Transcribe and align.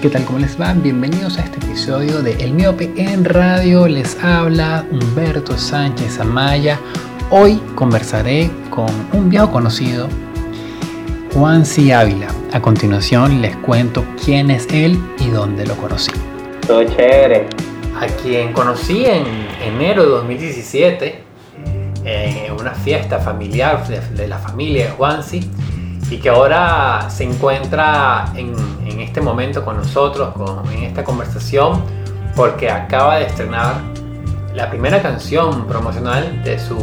¿Qué 0.00 0.08
tal? 0.08 0.24
¿Cómo 0.26 0.38
les 0.38 0.60
va? 0.60 0.72
Bienvenidos 0.74 1.38
a 1.38 1.42
este 1.42 1.58
episodio 1.58 2.22
de 2.22 2.34
El 2.34 2.52
Miope 2.52 2.92
en 2.96 3.24
Radio. 3.24 3.88
Les 3.88 4.16
habla 4.22 4.86
Humberto 4.92 5.58
Sánchez 5.58 6.20
Amaya. 6.20 6.78
Hoy 7.30 7.60
conversaré 7.74 8.48
con 8.70 8.86
un 9.12 9.28
viejo 9.28 9.50
conocido, 9.50 10.08
Juan 11.34 11.66
C. 11.66 11.92
Ávila. 11.92 12.28
A 12.52 12.62
continuación 12.62 13.42
les 13.42 13.56
cuento 13.56 14.04
quién 14.24 14.52
es 14.52 14.68
él 14.70 14.96
y 15.18 15.30
dónde 15.30 15.66
lo 15.66 15.74
conocí. 15.74 16.12
Todo 16.64 16.84
chévere. 16.84 17.48
A 18.00 18.06
quien 18.22 18.52
conocí 18.52 19.04
en 19.04 19.24
enero 19.60 20.04
de 20.04 20.10
2017 20.10 21.24
en 22.04 22.52
una 22.52 22.70
fiesta 22.72 23.18
familiar 23.18 23.84
de, 23.88 24.28
la 24.28 24.38
familia 24.38 24.84
de 24.84 24.90
Juansi 24.92 25.50
y 26.10 26.18
que 26.18 26.28
ahora 26.30 27.08
se 27.10 27.24
encuentra 27.24 28.32
en, 28.34 28.56
este 29.00 29.20
momento 29.20 29.64
con 29.64 29.76
nosotros, 29.76 30.34
en 30.72 30.84
esta 30.84 31.04
conversación, 31.04 31.82
porque 32.34 32.70
acaba 32.70 33.16
de 33.16 33.26
estrenar 33.26 33.76
la 34.54 34.68
primera 34.70 35.00
canción 35.00 35.66
promocional 35.66 36.42
de 36.42 36.58
su, 36.58 36.76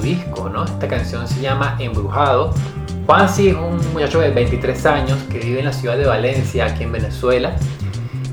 disco, 0.00 0.48
¿no? 0.48 0.64
Esta 0.64 0.88
canción 0.88 1.28
se 1.28 1.40
llama 1.40 1.76
Embrujado. 1.78 2.54
Juansi 3.06 3.48
es 3.48 3.56
un 3.56 3.78
muchacho 3.92 4.20
de 4.20 4.30
23 4.30 4.86
años 4.86 5.18
que 5.30 5.38
vive 5.38 5.58
en 5.58 5.66
la 5.66 5.72
ciudad 5.72 5.98
de 5.98 6.06
Valencia, 6.06 6.66
aquí 6.66 6.84
en 6.84 6.92
Venezuela, 6.92 7.56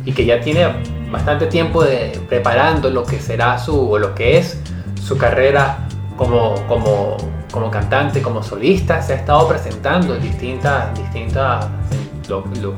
y 0.06 0.14
que 0.14 0.26
ya 0.26 0.40
tiene 0.40 0.68
bastante 1.12 1.48
tiempo 1.48 1.84
de, 1.84 2.20
preparando 2.30 2.90
lo 2.90 3.04
que 3.04 3.20
será 3.20 3.58
su, 3.58 3.92
o 3.92 3.98
lo 3.98 4.16
que 4.16 4.38
es 4.38 4.62
su 5.02 5.18
carrera 5.18 5.88
como, 6.16 6.56
como 6.68 7.18
como 7.52 7.72
cantante, 7.72 8.22
como 8.22 8.44
solista, 8.44 9.02
se 9.02 9.14
ha 9.14 9.16
estado 9.18 9.48
presentando 9.48 10.16
en 10.16 10.22
distintas, 10.22 10.98
distintas 10.98 11.68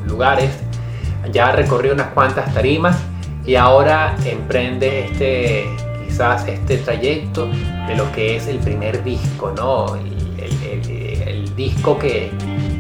lugares, 0.05 0.51
ya 1.31 1.47
ha 1.47 1.51
recorrido 1.51 1.95
unas 1.95 2.07
cuantas 2.07 2.53
tarimas 2.53 2.97
y 3.45 3.55
ahora 3.55 4.15
emprende 4.25 5.05
este, 5.05 5.65
quizás 6.05 6.47
este 6.47 6.77
trayecto 6.77 7.47
de 7.87 7.95
lo 7.95 8.11
que 8.11 8.35
es 8.35 8.47
el 8.47 8.59
primer 8.59 9.03
disco, 9.03 9.51
¿no? 9.55 9.95
El, 9.95 10.09
disco 11.55 11.99
que, 11.99 12.31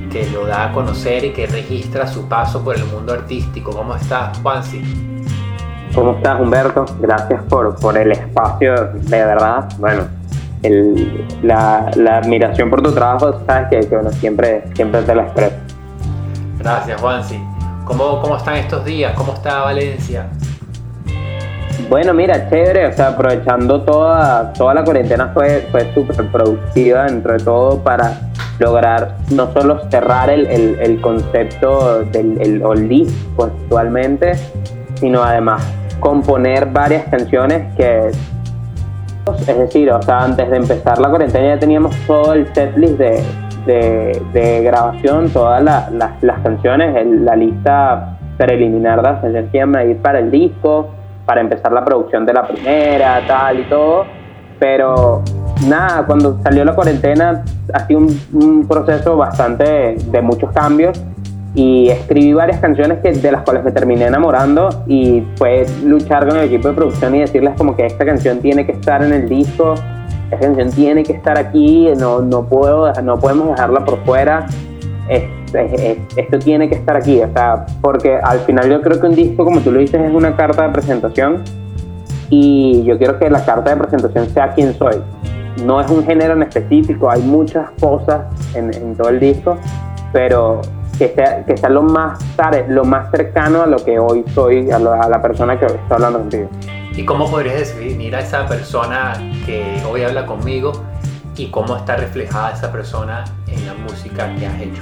que, 0.09 0.29
lo 0.29 0.45
da 0.45 0.69
a 0.69 0.71
conocer 0.71 1.25
y 1.25 1.31
que 1.31 1.47
registra 1.47 2.07
su 2.07 2.29
paso 2.29 2.63
por 2.63 2.77
el 2.77 2.85
mundo 2.85 3.11
artístico. 3.11 3.71
¿Cómo 3.71 3.93
estás, 3.93 4.37
Juansi? 4.37 4.81
¿Cómo 5.93 6.13
estás, 6.13 6.39
Humberto? 6.39 6.85
Gracias 7.01 7.43
por, 7.49 7.75
por 7.75 7.97
el 7.97 8.13
espacio, 8.13 8.73
de 8.93 9.25
verdad. 9.25 9.67
Bueno, 9.79 10.07
el, 10.63 11.25
la, 11.43 11.91
la, 11.95 12.17
admiración 12.17 12.69
por 12.69 12.81
tu 12.81 12.91
trabajo, 12.91 13.41
sabes 13.45 13.69
que, 13.69 13.89
que 13.89 14.09
siempre, 14.13 14.63
siempre 14.75 15.01
te 15.01 15.15
la 15.15 15.23
expreso. 15.23 15.55
Gracias, 16.59 16.99
Juansi. 16.99 17.39
¿Cómo, 17.85 18.21
¿Cómo 18.21 18.37
están 18.37 18.55
estos 18.55 18.85
días? 18.85 19.13
¿Cómo 19.15 19.33
está 19.33 19.61
Valencia? 19.61 20.27
Bueno, 21.89 22.13
mira, 22.13 22.49
chévere, 22.49 22.85
o 22.85 22.93
sea, 22.93 23.09
aprovechando 23.09 23.81
toda, 23.81 24.53
toda 24.53 24.75
la 24.75 24.83
cuarentena 24.83 25.31
fue, 25.33 25.67
fue 25.71 25.91
súper 25.93 26.29
productiva 26.29 27.05
dentro 27.05 27.33
de 27.33 27.43
todo 27.43 27.79
para 27.79 28.29
lograr 28.59 29.15
no 29.31 29.51
solo 29.53 29.89
cerrar 29.89 30.29
el, 30.29 30.45
el, 30.47 30.77
el 30.79 31.01
concepto 31.01 32.03
del 32.03 32.39
el, 32.41 32.89
disco 32.89 33.45
actualmente, 33.45 34.33
sino 34.95 35.23
además 35.23 35.63
componer 35.99 36.67
varias 36.67 37.05
canciones 37.05 37.73
que 37.75 38.11
es 39.37 39.57
decir, 39.57 39.91
o 39.91 40.01
sea, 40.01 40.23
antes 40.23 40.49
de 40.49 40.57
empezar 40.57 40.99
la 40.99 41.09
cuarentena 41.09 41.55
ya 41.55 41.59
teníamos 41.59 41.95
todo 42.07 42.33
el 42.33 42.53
setlist 42.53 42.97
de, 42.97 43.23
de, 43.65 44.21
de 44.33 44.63
grabación, 44.63 45.29
todas 45.29 45.63
las 45.63 46.39
canciones, 46.43 47.05
la 47.21 47.35
lista 47.35 48.17
preliminar 48.37 49.21
de 49.21 49.29
las 49.29 49.51
que 49.51 49.57
iban 49.57 49.75
a 49.75 49.83
ir 49.83 49.97
para 49.97 50.19
el 50.19 50.31
disco, 50.31 50.89
para 51.25 51.41
empezar 51.41 51.71
la 51.71 51.83
producción 51.83 52.25
de 52.25 52.33
la 52.33 52.47
primera, 52.47 53.21
tal 53.27 53.59
y 53.59 53.63
todo. 53.63 54.05
Pero 54.57 55.23
nada, 55.67 56.05
cuando 56.05 56.41
salió 56.41 56.63
la 56.65 56.73
cuarentena 56.73 57.43
ha 57.73 57.79
sido 57.85 57.99
un 58.33 58.67
proceso 58.67 59.17
bastante 59.17 59.95
de 59.97 60.21
muchos 60.21 60.51
cambios 60.51 61.01
y 61.55 61.89
escribí 61.89 62.33
varias 62.33 62.59
canciones 62.59 62.99
que, 62.99 63.11
de 63.11 63.31
las 63.31 63.41
cuales 63.43 63.63
me 63.63 63.71
terminé 63.71 64.05
enamorando 64.05 64.69
y 64.87 65.23
fue 65.35 65.65
luchar 65.83 66.27
con 66.27 66.37
el 66.37 66.45
equipo 66.45 66.69
de 66.69 66.73
producción 66.75 67.15
y 67.15 67.19
decirles 67.19 67.55
como 67.57 67.75
que 67.75 67.85
esta 67.85 68.05
canción 68.05 68.39
tiene 68.39 68.65
que 68.65 68.73
estar 68.73 69.03
en 69.03 69.13
el 69.13 69.27
disco, 69.27 69.73
esta 70.25 70.39
canción 70.39 70.69
tiene 70.71 71.03
que 71.03 71.13
estar 71.13 71.37
aquí, 71.37 71.89
no, 71.97 72.21
no, 72.21 72.45
puedo, 72.45 72.91
no 73.01 73.19
podemos 73.19 73.49
dejarla 73.49 73.83
por 73.83 74.03
fuera, 74.05 74.45
esto 75.09 76.39
tiene 76.39 76.69
que 76.69 76.75
estar 76.75 76.95
aquí, 76.95 77.19
o 77.21 77.33
sea, 77.33 77.65
porque 77.81 78.15
al 78.15 78.39
final 78.41 78.69
yo 78.69 78.81
creo 78.81 79.01
que 79.01 79.07
un 79.07 79.15
disco, 79.15 79.43
como 79.43 79.59
tú 79.61 79.71
lo 79.71 79.79
dices, 79.79 79.99
es 80.01 80.13
una 80.13 80.35
carta 80.35 80.67
de 80.67 80.69
presentación 80.69 81.43
y 82.29 82.83
yo 82.83 82.99
quiero 82.99 83.17
que 83.17 83.27
la 83.27 83.43
carta 83.43 83.71
de 83.71 83.77
presentación 83.77 84.29
sea 84.29 84.53
quien 84.53 84.73
soy. 84.75 84.97
No 85.65 85.81
es 85.81 85.89
un 85.89 86.05
género 86.05 86.33
en 86.33 86.43
específico, 86.43 87.09
hay 87.09 87.23
muchas 87.23 87.71
cosas 87.81 88.21
en, 88.55 88.71
en 88.71 88.95
todo 88.95 89.09
el 89.09 89.19
disco, 89.19 89.57
pero 90.13 90.61
que 90.99 91.13
sea, 91.15 91.45
que 91.45 91.55
sea 91.55 91.69
lo 91.69 91.81
más 91.81 92.19
lo 92.67 92.83
más 92.83 93.09
cercano 93.09 93.63
a 93.63 93.65
lo 93.65 93.83
que 93.83 93.97
hoy 93.97 94.25
soy, 94.35 94.69
a, 94.69 94.79
la 94.79 95.21
persona 95.21 95.57
que 95.57 95.65
está 95.65 95.95
hablando 95.95 96.19
contigo. 96.19 96.49
¿Y 96.93 97.05
cómo 97.05 97.31
podrías 97.31 97.59
definir 97.59 98.13
a 98.15 98.19
esa 98.19 98.45
persona 98.47 99.13
que 99.45 99.81
hoy 99.89 100.03
habla 100.03 100.25
conmigo 100.25 100.73
y 101.37 101.47
cómo 101.47 101.77
está 101.77 101.95
reflejada 101.95 102.51
esa 102.51 102.69
persona 102.69 103.23
en 103.47 103.65
la 103.65 103.73
música 103.75 104.35
que 104.35 104.45
has 104.45 104.61
hecho? 104.61 104.81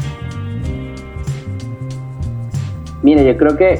Mire, 3.03 3.23
yo 3.23 3.37
creo 3.37 3.55
que 3.55 3.79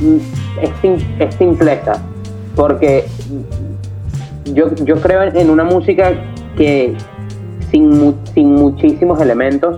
mm, 0.00 0.16
es, 0.62 1.02
es 1.20 1.34
simpleza, 1.36 2.02
porque 2.56 3.06
yo, 4.46 4.74
yo 4.84 4.96
creo 4.96 5.22
en 5.22 5.48
una 5.48 5.62
música 5.62 6.12
que 6.56 6.96
sin, 7.70 8.16
sin 8.34 8.52
muchísimos 8.52 9.20
elementos 9.20 9.76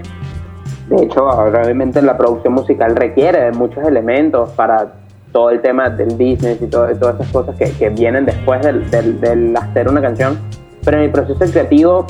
de 0.88 1.04
hecho, 1.04 1.26
obviamente 1.26 2.00
la 2.00 2.16
producción 2.16 2.54
musical 2.54 2.96
requiere 2.96 3.44
de 3.44 3.52
muchos 3.52 3.84
elementos 3.86 4.50
para 4.50 4.94
todo 5.32 5.50
el 5.50 5.60
tema 5.60 5.90
del 5.90 6.08
business 6.10 6.62
y 6.62 6.66
todas 6.66 6.96
esas 6.96 7.28
cosas 7.30 7.54
que, 7.56 7.70
que 7.72 7.90
vienen 7.90 8.24
después 8.24 8.62
del, 8.62 9.20
del, 9.20 9.54
hacer 9.54 9.88
una 9.88 10.00
canción. 10.00 10.38
Pero 10.82 10.96
en 10.96 11.04
el 11.04 11.10
proceso 11.10 11.44
creativo, 11.52 12.06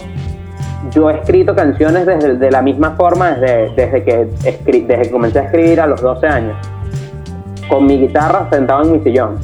yo 0.93 1.11
he 1.11 1.19
escrito 1.19 1.57
canciones 1.57 2.07
desde 2.07 2.37
de 2.37 2.51
la 2.53 2.63
misma 2.63 2.93
forma 2.93 3.33
desde, 3.33 3.75
desde, 3.75 4.05
que 4.05 4.29
desde 4.45 5.03
que 5.03 5.11
comencé 5.11 5.41
a 5.41 5.43
escribir 5.45 5.81
a 5.81 5.87
los 5.89 6.01
12 6.01 6.27
años. 6.29 6.57
Con 7.69 7.85
mi 7.85 7.99
guitarra 7.99 8.49
sentado 8.49 8.85
en 8.85 8.93
mi 8.93 9.01
sillón. 9.01 9.39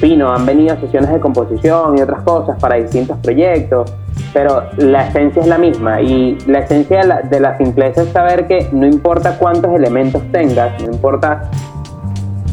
Fino, 0.00 0.30
han 0.30 0.44
venido 0.44 0.76
sesiones 0.76 1.10
de 1.10 1.18
composición 1.18 1.96
y 1.96 2.02
otras 2.02 2.20
cosas 2.22 2.58
para 2.60 2.74
distintos 2.74 3.16
proyectos 3.22 3.90
pero 4.32 4.64
la 4.76 5.06
esencia 5.06 5.42
es 5.42 5.48
la 5.48 5.58
misma 5.58 6.00
y 6.02 6.36
la 6.46 6.60
esencia 6.60 7.22
de 7.22 7.40
la, 7.40 7.56
simpleza 7.56 8.02
es 8.02 8.08
saber 8.08 8.46
que 8.46 8.68
no 8.72 8.86
importa 8.86 9.38
cuántos 9.38 9.72
elementos 9.74 10.22
tengas, 10.32 10.82
no 10.82 10.92
importa 10.92 11.50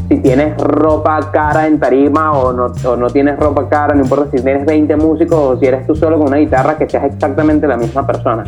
si 0.07 0.17
tienes 0.17 0.55
ropa 0.57 1.31
cara 1.31 1.67
en 1.67 1.79
tarima 1.79 2.33
o 2.33 2.53
no, 2.53 2.71
o 2.85 2.95
no 2.95 3.07
tienes 3.09 3.39
ropa 3.39 3.67
cara, 3.67 3.95
no 3.95 4.03
importa 4.03 4.29
si 4.29 4.43
tienes 4.43 4.65
20 4.65 4.95
músicos 4.97 5.39
o 5.39 5.57
si 5.57 5.65
eres 5.65 5.87
tú 5.87 5.95
solo 5.95 6.17
con 6.17 6.27
una 6.27 6.37
guitarra, 6.37 6.77
que 6.77 6.87
seas 6.87 7.05
exactamente 7.05 7.65
la 7.65 7.77
misma 7.77 8.05
persona. 8.05 8.43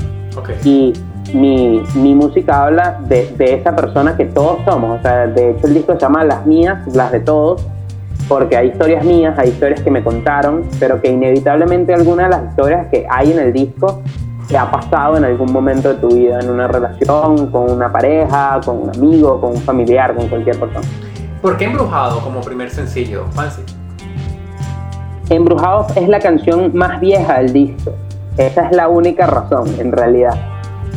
Y 0.63 0.94
mi, 1.34 1.81
mi, 1.95 2.16
música 2.16 2.66
habla 2.66 3.00
de, 3.07 3.34
de 3.38 3.56
esa 3.56 3.75
persona 3.75 4.16
que 4.16 4.25
todos 4.25 4.59
somos, 4.66 5.00
o 5.00 5.01
sea, 5.01 5.25
de 5.28 5.51
hecho 5.51 5.68
el 5.68 5.74
disco 5.74 5.94
se 5.94 6.00
llama 6.00 6.24
Las 6.24 6.45
mías, 6.45 6.85
las 6.94 7.12
de 7.12 7.22
todos, 7.22 7.66
porque 8.28 8.57
hay 8.57 8.69
historias 8.69 9.03
mías, 9.03 9.38
hay 9.38 9.50
historias 9.50 9.81
que 9.81 9.91
me 9.91 10.03
contaron, 10.03 10.63
pero 10.79 11.01
que 11.01 11.09
inevitablemente 11.09 11.94
alguna 11.94 12.23
de 12.23 12.29
las 12.29 12.50
historias 12.50 12.88
que 12.88 13.06
hay 13.09 13.31
en 13.31 13.39
el 13.39 13.53
disco 13.53 14.01
te 14.47 14.57
ha 14.57 14.69
pasado 14.69 15.18
en 15.18 15.24
algún 15.24 15.51
momento 15.51 15.89
de 15.89 15.95
tu 15.95 16.09
vida, 16.09 16.39
en 16.39 16.50
una 16.50 16.68
relación, 16.68 17.47
con 17.47 17.71
una 17.71 17.92
pareja, 17.92 18.59
con 18.63 18.83
un 18.83 18.89
amigo, 18.89 19.39
con 19.39 19.51
un 19.51 19.62
familiar, 19.62 20.15
con 20.15 20.27
cualquier 20.27 20.59
persona. 20.59 20.86
¿Por 21.42 21.57
qué 21.57 21.65
Embrujado 21.65 22.19
como 22.21 22.42
primer 22.42 22.69
sencillo, 22.69 23.25
Fancy? 23.31 23.63
Embrujado 25.30 25.88
es 25.95 26.07
la 26.07 26.19
canción 26.19 26.71
más 26.74 27.00
vieja 27.00 27.39
del 27.39 27.53
disco. 27.53 27.92
Esa 28.38 28.68
es 28.68 28.75
la 28.75 28.88
única 28.88 29.27
razón, 29.27 29.68
en 29.80 29.92
realidad. 29.92 30.36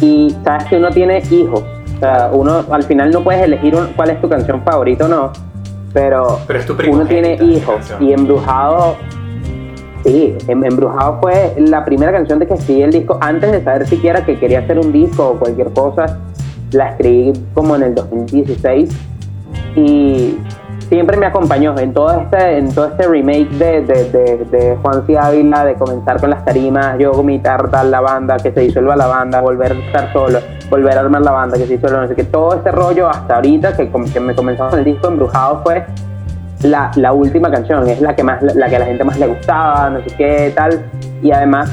Y 0.00 0.34
sabes 0.44 0.64
que 0.64 0.76
uno 0.76 0.90
tiene 0.90 1.22
hijos. 1.30 1.62
O 1.96 1.98
sea, 1.98 2.30
uno 2.32 2.64
al 2.70 2.82
final 2.82 3.10
no 3.10 3.22
puedes 3.22 3.42
elegir 3.42 3.76
cuál 3.96 4.10
es 4.10 4.20
tu 4.20 4.28
canción 4.28 4.62
favorita 4.62 5.06
o 5.06 5.08
no, 5.08 5.32
pero, 5.96 6.40
uno 6.90 7.06
tiene 7.06 7.42
hijos 7.42 7.90
y 8.00 8.12
Embrujado, 8.12 8.96
sí, 10.04 10.36
em, 10.46 10.62
Embrujado 10.62 11.20
fue 11.22 11.54
la 11.56 11.86
primera 11.86 12.12
canción 12.12 12.38
de 12.38 12.46
que 12.46 12.52
escribí 12.52 12.82
el 12.82 12.92
disco 12.92 13.16
antes 13.22 13.50
de 13.50 13.64
saber 13.64 13.86
siquiera 13.86 14.22
que 14.22 14.38
quería 14.38 14.58
hacer 14.58 14.78
un 14.78 14.92
disco 14.92 15.26
o 15.26 15.38
cualquier 15.38 15.70
cosa. 15.70 16.18
La 16.72 16.90
escribí 16.90 17.32
como 17.54 17.76
en 17.76 17.82
el 17.82 17.94
2016 17.94 18.90
y 19.74 20.36
siempre 20.88 21.16
me 21.16 21.26
acompañó 21.26 21.76
en 21.78 21.92
todo 21.92 22.12
este, 22.12 22.58
en 22.58 22.72
todo 22.72 22.86
este 22.86 23.06
remake 23.08 23.50
de, 23.50 23.82
de, 23.82 24.46
de, 24.50 24.76
Juan 24.82 25.06
C. 25.06 25.18
Ávila, 25.18 25.64
de 25.64 25.74
comenzar 25.74 26.20
con 26.20 26.30
las 26.30 26.44
tarimas, 26.44 26.98
yo 26.98 27.12
vomitar 27.12 27.68
tal 27.70 27.90
la 27.90 28.00
banda, 28.00 28.36
que 28.36 28.52
se 28.52 28.60
disuelva 28.60 28.96
la 28.96 29.06
banda, 29.06 29.40
volver 29.40 29.72
a 29.72 29.74
estar 29.74 30.12
solo, 30.12 30.38
volver 30.70 30.96
a 30.96 31.00
armar 31.00 31.22
la 31.22 31.32
banda, 31.32 31.56
que 31.56 31.66
se 31.66 31.74
disuelva, 31.74 32.02
no 32.02 32.08
sé 32.08 32.14
qué, 32.14 32.24
todo 32.24 32.54
este 32.54 32.70
rollo 32.70 33.08
hasta 33.08 33.36
ahorita 33.36 33.76
que, 33.76 33.90
que 34.12 34.20
me 34.20 34.34
comenzó 34.34 34.68
con 34.68 34.78
el 34.78 34.84
disco 34.84 35.08
Embrujado 35.08 35.62
fue 35.62 35.84
la, 36.62 36.90
la, 36.96 37.12
última 37.12 37.50
canción, 37.50 37.88
es 37.88 38.00
la 38.00 38.14
que 38.14 38.22
más, 38.22 38.42
la 38.42 38.68
que 38.68 38.76
a 38.76 38.78
la 38.78 38.86
gente 38.86 39.04
más 39.04 39.18
le 39.18 39.26
gustaba, 39.26 39.90
no 39.90 40.00
sé 40.00 40.14
qué, 40.16 40.52
tal, 40.54 40.84
y 41.22 41.32
además 41.32 41.70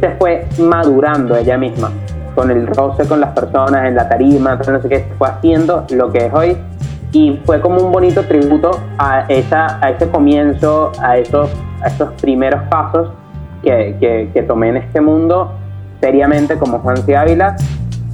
se 0.00 0.10
fue 0.10 0.46
madurando 0.58 1.36
ella 1.36 1.58
misma, 1.58 1.90
con 2.34 2.50
el 2.50 2.66
roce 2.66 3.06
con 3.06 3.20
las 3.20 3.30
personas 3.30 3.86
en 3.86 3.96
la 3.96 4.08
tarima, 4.08 4.56
no 4.56 4.80
sé 4.82 4.88
qué, 4.88 5.06
fue 5.18 5.28
haciendo 5.28 5.84
lo 5.90 6.12
que 6.12 6.26
es 6.26 6.32
hoy, 6.32 6.56
y 7.16 7.40
fue 7.46 7.62
como 7.62 7.80
un 7.80 7.90
bonito 7.90 8.24
tributo 8.24 8.72
a, 8.98 9.20
esa, 9.28 9.82
a 9.82 9.88
ese 9.88 10.06
comienzo, 10.10 10.92
a 11.00 11.16
esos, 11.16 11.48
a 11.82 11.86
esos 11.86 12.12
primeros 12.20 12.60
pasos 12.68 13.08
que, 13.62 13.96
que, 13.98 14.30
que 14.34 14.42
tomé 14.42 14.68
en 14.68 14.76
este 14.76 15.00
mundo 15.00 15.52
seriamente 15.98 16.58
como 16.58 16.78
Juan 16.80 16.98
C. 16.98 17.16
Ávila 17.16 17.56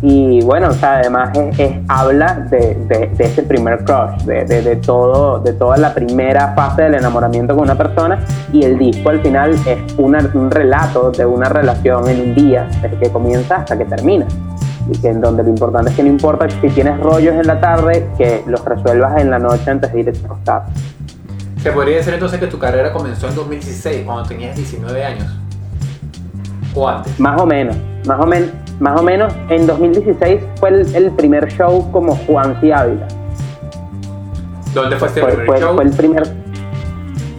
y 0.02 0.40
bueno, 0.44 0.68
o 0.68 0.72
sea, 0.72 0.98
además 0.98 1.36
es, 1.58 1.72
habla 1.88 2.46
de, 2.48 2.76
de, 2.86 3.10
ese 3.18 3.42
primer 3.42 3.84
crush, 3.84 4.22
de, 4.22 4.44
de, 4.44 4.76
todo, 4.76 5.40
de 5.40 5.52
toda 5.52 5.76
la 5.78 5.92
primera 5.92 6.54
fase 6.54 6.82
del 6.82 6.94
enamoramiento 6.94 7.54
con 7.54 7.64
una 7.64 7.76
persona 7.76 8.20
y 8.52 8.62
el 8.62 8.78
disco 8.78 9.10
al 9.10 9.20
final 9.20 9.54
es 9.66 9.98
un 9.98 10.50
relato 10.50 11.10
de 11.10 11.26
una 11.26 11.48
relación 11.48 12.08
en 12.08 12.20
un 12.20 12.34
día, 12.36 12.68
desde 12.80 12.98
que 12.98 13.10
comienza 13.10 13.56
hasta 13.56 13.76
que 13.76 13.84
termina. 13.84 14.26
En 15.02 15.20
donde 15.20 15.42
lo 15.42 15.48
importante 15.48 15.90
es 15.90 15.96
que 15.96 16.02
no 16.02 16.08
importa 16.08 16.48
si 16.48 16.68
tienes 16.68 16.98
rollos 17.00 17.34
en 17.34 17.46
la 17.46 17.60
tarde, 17.60 18.08
que 18.18 18.42
los 18.46 18.64
resuelvas 18.64 19.20
en 19.20 19.30
la 19.30 19.38
noche 19.38 19.70
antes 19.70 19.92
de 19.92 20.00
irte 20.00 20.18
a 20.22 20.26
acostar. 20.26 20.64
¿Se 21.62 21.70
podría 21.70 21.96
decir 21.96 22.14
entonces 22.14 22.40
que 22.40 22.48
tu 22.48 22.58
carrera 22.58 22.92
comenzó 22.92 23.28
en 23.28 23.34
2016, 23.36 24.04
cuando 24.04 24.28
tenías 24.28 24.56
19 24.56 25.04
años? 25.04 25.38
¿O 26.74 26.88
antes? 26.88 27.18
Más 27.20 27.40
o 27.40 27.46
menos, 27.46 27.76
más 28.06 28.20
o 28.20 28.26
menos 28.26 28.50
más 28.80 28.98
o 28.98 29.02
menos 29.04 29.32
en 29.48 29.64
2016 29.64 30.40
fue 30.56 30.70
el, 30.70 31.12
primer 31.12 31.46
show 31.52 31.88
como 31.92 32.16
Juan 32.16 32.60
C. 32.60 32.74
Ávila. 32.74 33.06
¿Dónde 34.74 34.96
fue 34.96 35.06
este 35.06 35.22
primer 35.22 35.60
show? 35.60 35.74
Fue 35.76 35.84
el 35.84 35.90
primer 35.90 36.22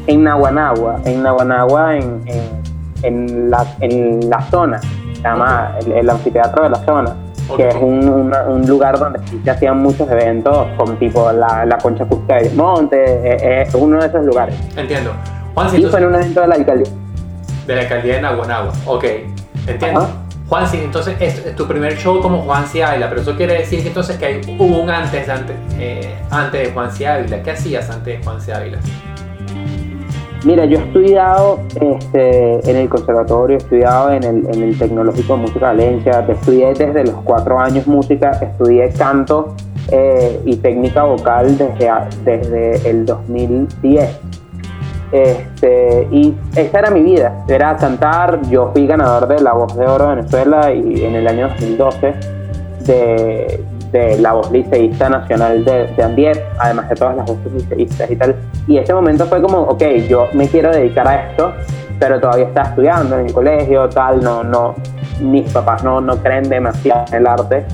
en 0.08 0.24
Naguanagua, 0.24 1.02
en 1.04 1.24
Naguanagua, 1.24 1.98
en, 1.98 2.22
en, 3.04 3.50
la, 3.50 3.66
en 3.82 4.30
la 4.30 4.42
zona, 4.50 4.80
se 4.80 5.22
llama 5.22 5.76
el, 5.86 6.10
anfiteatro 6.10 6.64
de 6.64 6.70
la 6.70 6.86
zona, 6.86 7.16
que 7.56 7.68
es 7.68 7.76
un, 7.76 8.32
lugar 8.68 8.98
donde 8.98 9.20
se 9.44 9.50
hacían 9.50 9.82
muchos 9.82 10.10
eventos, 10.10 10.68
como 10.78 10.94
tipo 10.94 11.32
la, 11.32 11.66
la 11.66 11.78
Concha 11.78 12.06
Cusca 12.06 12.38
de 12.38 12.50
Monte, 12.52 13.04
es, 13.04 13.42
eh, 13.42 13.62
eh, 13.64 13.78
uno 13.78 14.00
de 14.00 14.08
esos 14.08 14.26
lugares. 14.26 14.56
Entiendo. 14.76 15.12
Juan, 15.54 15.70
sí, 15.70 15.86
fue 15.86 16.00
en 16.00 16.06
un 16.08 16.16
evento 16.16 16.42
de 16.42 16.48
la 16.48 16.56
alcaldía. 16.56 16.92
De 17.68 17.76
la 17.76 17.82
alcaldía 17.82 18.16
de 18.16 18.22
Naguanagua, 18.22 18.74
ok, 18.86 19.06
entiendo. 19.68 20.08
Juan 20.50 20.68
C, 20.68 20.84
entonces 20.84 21.16
es 21.20 21.56
tu 21.56 21.68
primer 21.68 21.98
show 21.98 22.22
como 22.22 22.42
Juan 22.44 22.68
C. 22.68 22.84
Ávila, 22.84 23.10
pero 23.10 23.22
eso 23.22 23.36
quiere 23.36 23.54
decir 23.54 23.82
que 23.82 23.88
entonces 23.88 24.18
que 24.18 24.26
hay, 24.26 24.42
hubo 24.60 24.82
un 24.82 24.90
antes, 24.90 25.28
antes, 25.28 25.56
eh, 25.80 26.14
antes 26.30 26.68
de 26.68 26.74
Juan 26.74 26.92
C. 26.92 27.08
Ávila. 27.08 27.42
¿Qué 27.42 27.52
hacías 27.52 27.90
antes 27.90 28.20
de 28.20 28.24
Juan 28.24 28.40
C. 28.40 28.54
Ávila? 28.54 28.78
Mira, 30.44 30.66
yo 30.66 30.78
he 30.78 30.82
estudiado 30.84 31.60
este, 31.80 32.70
en 32.70 32.76
el 32.76 32.90
conservatorio, 32.90 33.56
he 33.56 33.60
estudiado 33.60 34.12
en 34.12 34.24
el, 34.24 34.48
en 34.54 34.64
el 34.64 34.78
Tecnológico 34.78 35.36
de 35.36 35.42
Música 35.42 35.68
Valencia, 35.68 36.26
estudié 36.28 36.74
desde 36.74 37.06
los 37.06 37.16
cuatro 37.24 37.60
años 37.60 37.88
música, 37.88 38.32
estudié 38.32 38.90
canto 38.90 39.56
eh, 39.90 40.42
y 40.44 40.58
técnica 40.58 41.04
vocal 41.04 41.58
desde, 41.58 41.90
desde 42.26 42.90
el 42.90 43.06
2010. 43.06 44.20
Este, 45.14 46.08
y 46.12 46.36
esa 46.56 46.80
era 46.80 46.90
mi 46.90 47.04
vida, 47.04 47.46
era 47.48 47.78
cantar. 47.78 48.42
Yo 48.50 48.72
fui 48.74 48.86
ganador 48.86 49.28
de 49.28 49.42
la 49.42 49.54
Voz 49.54 49.78
de 49.78 49.86
Oro 49.86 50.10
de 50.10 50.16
Venezuela 50.16 50.74
y 50.74 51.06
en 51.06 51.16
el 51.16 51.28
año 51.28 51.50
2012 51.50 52.16
de, 52.86 53.64
de 53.94 54.18
la 54.18 54.34
voz 54.34 54.52
liceísta 54.52 55.08
nacional 55.08 55.64
de, 55.64 55.88
de 55.88 56.04
Andier, 56.04 56.46
además 56.60 56.90
de 56.90 56.96
todas 56.96 57.16
las 57.16 57.26
voces 57.28 57.54
liceístas 57.54 58.12
y 58.12 58.16
tal. 58.16 58.36
Y 58.68 58.78
ese 58.78 58.94
momento 58.94 59.26
fue 59.28 59.42
como, 59.42 59.60
ok, 59.60 59.84
yo 60.10 60.28
me 60.34 60.48
quiero 60.48 60.72
dedicar 60.72 61.08
a 61.08 61.30
esto, 61.30 61.54
pero 62.00 62.20
todavía 62.20 62.48
estaba 62.48 62.70
estudiando 62.70 63.20
en 63.20 63.28
el 63.28 63.34
colegio, 63.34 63.88
tal, 63.90 64.22
no, 64.22 64.44
no, 64.44 64.74
mis 65.22 65.50
papás 65.52 65.84
no, 65.84 66.02
no 66.02 66.18
creen 66.18 66.50
demasiado 66.50 67.06
en 67.10 67.14
el 67.14 67.28
arte. 67.28 67.66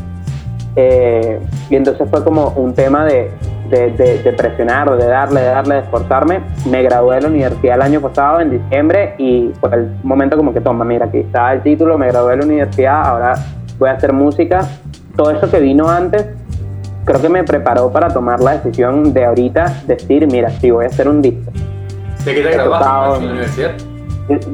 Eh, 0.76 1.40
y 1.70 1.76
entonces 1.76 2.08
fue 2.10 2.24
como 2.24 2.50
un 2.50 2.74
tema 2.74 3.06
de, 3.06 3.32
de, 3.70 4.34
presionar, 4.38 4.96
de 4.98 5.06
darle, 5.06 5.40
de 5.40 5.48
darle, 5.48 5.76
de 5.76 5.82
esforzarme. 5.82 6.42
Me 6.70 6.84
gradué 6.84 7.16
de 7.16 7.22
la 7.22 7.28
universidad 7.30 7.76
el 7.76 7.82
año 7.82 8.02
pasado, 8.02 8.42
en 8.42 8.52
diciembre, 8.52 9.16
y 9.18 9.52
fue 9.60 9.70
el 9.74 9.90
momento 10.04 10.36
como 10.36 10.54
que 10.54 10.60
toma, 10.60 10.84
mira, 10.84 11.06
aquí 11.06 11.20
está 11.20 11.54
el 11.54 11.64
título, 11.64 11.98
me 11.98 12.08
gradué 12.08 12.32
de 12.32 12.38
la 12.38 12.46
universidad, 12.46 13.06
ahora 13.06 13.36
voy 13.78 13.90
a 13.90 13.94
hacer 13.94 14.12
música. 14.12 14.68
Todo 15.20 15.32
eso 15.32 15.52
que 15.52 15.60
vino 15.60 15.90
antes, 15.90 16.28
creo 17.04 17.22
que 17.22 17.28
me 17.28 17.44
preparó 17.44 17.92
para 17.92 18.08
tomar 18.08 18.40
la 18.40 18.58
decisión 18.58 19.12
de 19.12 19.26
ahorita 19.26 19.82
decir, 19.86 20.26
mira, 20.28 20.50
sí, 20.50 20.72
voy 20.72 20.86
a 20.86 20.88
hacer 20.88 21.10
un 21.10 21.22
disco. 21.22 21.52
¿De 22.24 22.36
qué 22.36 22.42
te 22.42 22.52
graduaste 22.52 22.88
en 22.88 23.24
la 23.26 23.32
universidad? 23.32 23.72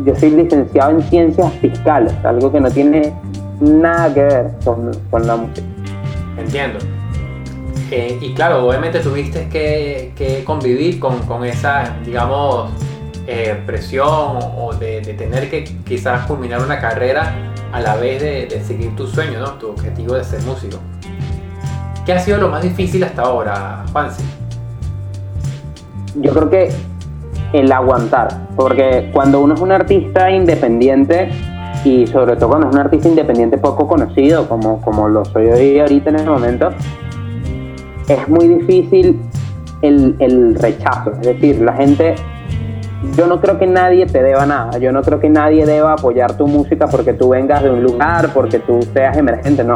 Yo, 0.03 0.15
soy 0.15 0.31
licenciado 0.31 0.89
en 0.89 1.03
ciencias 1.03 1.53
fiscales, 1.61 2.11
algo 2.23 2.51
que 2.51 2.59
no 2.59 2.71
tiene 2.71 3.13
nada 3.59 4.11
que 4.11 4.21
ver 4.21 4.51
con, 4.65 4.89
con 5.11 5.27
la 5.27 5.35
música. 5.35 5.67
Entiendo. 6.35 6.79
Eh, 7.91 8.17
y 8.19 8.33
claro, 8.33 8.65
obviamente 8.65 9.01
tuviste 9.01 9.47
que, 9.47 10.41
convivir 10.47 10.99
con, 10.99 11.45
esa, 11.45 11.95
digamos, 12.03 12.71
eh, 13.27 13.55
presión 13.67 14.39
o 14.57 14.73
de, 14.73 15.01
tener 15.15 15.47
que 15.47 15.63
quizás 15.63 16.25
culminar 16.25 16.59
una 16.63 16.79
carrera 16.79 17.53
a 17.75 17.81
la 17.81 17.97
vez 17.97 18.21
de, 18.21 18.63
seguir 18.63 18.95
tu 18.95 19.05
sueño, 19.05 19.37
¿no? 19.37 19.51
tu 19.55 19.67
objetivo 19.71 20.13
de 20.13 20.23
ser 20.23 20.41
músico. 20.43 20.77
¿Qué 22.05 22.13
ha 22.13 22.19
sido 22.19 22.37
lo 22.37 22.47
más 22.47 22.63
difícil 22.63 23.03
hasta 23.03 23.23
ahora, 23.23 23.83
Juansi? 23.91 24.23
Yo 26.21 26.31
creo 26.31 26.49
que 26.49 26.69
el 27.51 27.69
aguantar, 27.69 28.47
porque 28.55 29.09
cuando 29.11 29.41
uno 29.41 29.55
es 29.55 29.59
un 29.59 29.73
artista 29.73 30.31
independiente, 30.31 31.31
y 31.83 32.07
sobre 32.07 32.37
todo 32.37 32.47
cuando 32.47 32.69
es 32.69 32.75
un 32.75 32.79
artista 32.79 33.09
independiente 33.09 33.57
poco 33.57 33.85
conocido, 33.89 34.47
como, 34.47 34.79
como 34.79 35.09
lo 35.09 35.25
soy 35.25 35.47
hoy 35.47 35.77
ahorita 35.77 36.11
en 36.11 36.15
este 36.15 36.29
momento, 36.29 36.69
es 38.07 38.27
muy 38.29 38.47
difícil 38.47 39.19
el, 39.81 40.15
el 40.19 40.55
rechazo. 40.55 41.11
Es 41.11 41.27
decir, 41.27 41.59
la 41.59 41.73
gente 41.73 42.15
yo 43.15 43.27
no 43.27 43.39
creo 43.41 43.57
que 43.57 43.67
nadie 43.67 44.05
te 44.05 44.23
deba 44.23 44.45
nada, 44.45 44.77
yo 44.77 44.91
no 44.91 45.01
creo 45.01 45.19
que 45.19 45.29
nadie 45.29 45.65
deba 45.65 45.93
apoyar 45.93 46.35
tu 46.37 46.47
música 46.47 46.87
porque 46.87 47.13
tú 47.13 47.29
vengas 47.29 47.63
de 47.63 47.69
un 47.69 47.83
lugar, 47.83 48.29
porque 48.33 48.59
tú 48.59 48.79
seas 48.93 49.17
emergente, 49.17 49.63
no. 49.63 49.75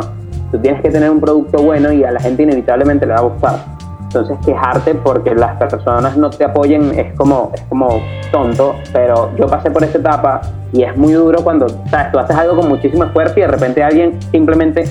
Tú 0.52 0.58
tienes 0.60 0.82
que 0.82 0.90
tener 0.90 1.12
un 1.12 1.20
producto 1.20 1.62
bueno 1.62 1.92
y 1.92 2.04
a 2.04 2.12
la 2.12 2.20
gente 2.20 2.44
inevitablemente 2.44 3.06
le 3.06 3.14
va 3.14 3.20
a 3.20 3.24
gustar. 3.24 3.60
Entonces 4.02 4.38
quejarte 4.44 4.96
porque 4.96 5.36
las 5.36 5.56
personas 5.58 6.18
no 6.18 6.32
te 6.32 6.44
apoyen 6.44 6.98
es 6.98 7.14
como, 7.14 7.52
es 7.54 7.62
como 7.70 8.02
tonto, 8.32 8.76
pero 8.92 9.30
yo 9.38 9.46
pasé 9.46 9.70
por 9.70 9.84
esta 9.84 10.00
etapa 10.00 10.42
y 10.74 10.82
es 10.82 10.98
muy 10.98 11.14
duro 11.14 11.44
cuando, 11.44 11.68
sabes, 11.92 12.12
tú 12.12 12.18
haces 12.18 12.36
algo 12.36 12.56
con 12.56 12.70
muchísimo 12.70 13.04
esfuerzo 13.04 13.36
y 13.38 13.42
de 13.42 13.48
repente 13.48 13.84
alguien 13.84 14.20
simplemente 14.32 14.86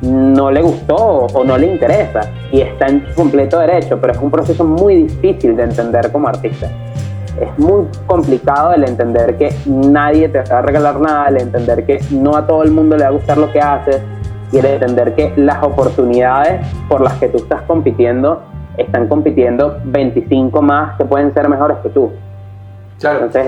no 0.00 0.50
le 0.50 0.62
gustó 0.62 0.96
o 0.96 1.44
no 1.44 1.58
le 1.58 1.66
interesa 1.66 2.20
y 2.52 2.62
está 2.62 2.86
en 2.86 3.06
su 3.06 3.14
completo 3.14 3.58
derecho, 3.58 3.98
pero 4.00 4.14
es 4.14 4.18
un 4.18 4.30
proceso 4.30 4.64
muy 4.64 5.04
difícil 5.04 5.56
de 5.56 5.64
entender 5.64 6.10
como 6.10 6.28
artista. 6.28 6.70
Es 7.40 7.58
muy 7.58 7.86
complicado 8.06 8.72
el 8.74 8.84
entender 8.84 9.36
que 9.36 9.54
nadie 9.66 10.28
te 10.28 10.42
va 10.42 10.58
a 10.58 10.62
regalar 10.62 11.00
nada, 11.00 11.28
el 11.28 11.38
entender 11.38 11.84
que 11.84 12.00
no 12.10 12.36
a 12.36 12.46
todo 12.46 12.62
el 12.62 12.70
mundo 12.70 12.96
le 12.96 13.02
va 13.02 13.08
a 13.08 13.12
gustar 13.12 13.38
lo 13.38 13.50
que 13.50 13.60
haces 13.60 14.00
y 14.52 14.58
el 14.58 14.66
entender 14.66 15.14
que 15.14 15.32
las 15.36 15.62
oportunidades 15.62 16.64
por 16.88 17.00
las 17.00 17.14
que 17.14 17.28
tú 17.28 17.38
estás 17.38 17.62
compitiendo 17.62 18.40
están 18.76 19.08
compitiendo 19.08 19.78
25 19.84 20.62
más 20.62 20.96
que 20.96 21.04
pueden 21.04 21.32
ser 21.34 21.48
mejores 21.48 21.78
que 21.78 21.88
tú. 21.88 22.12
Entonces, 23.02 23.46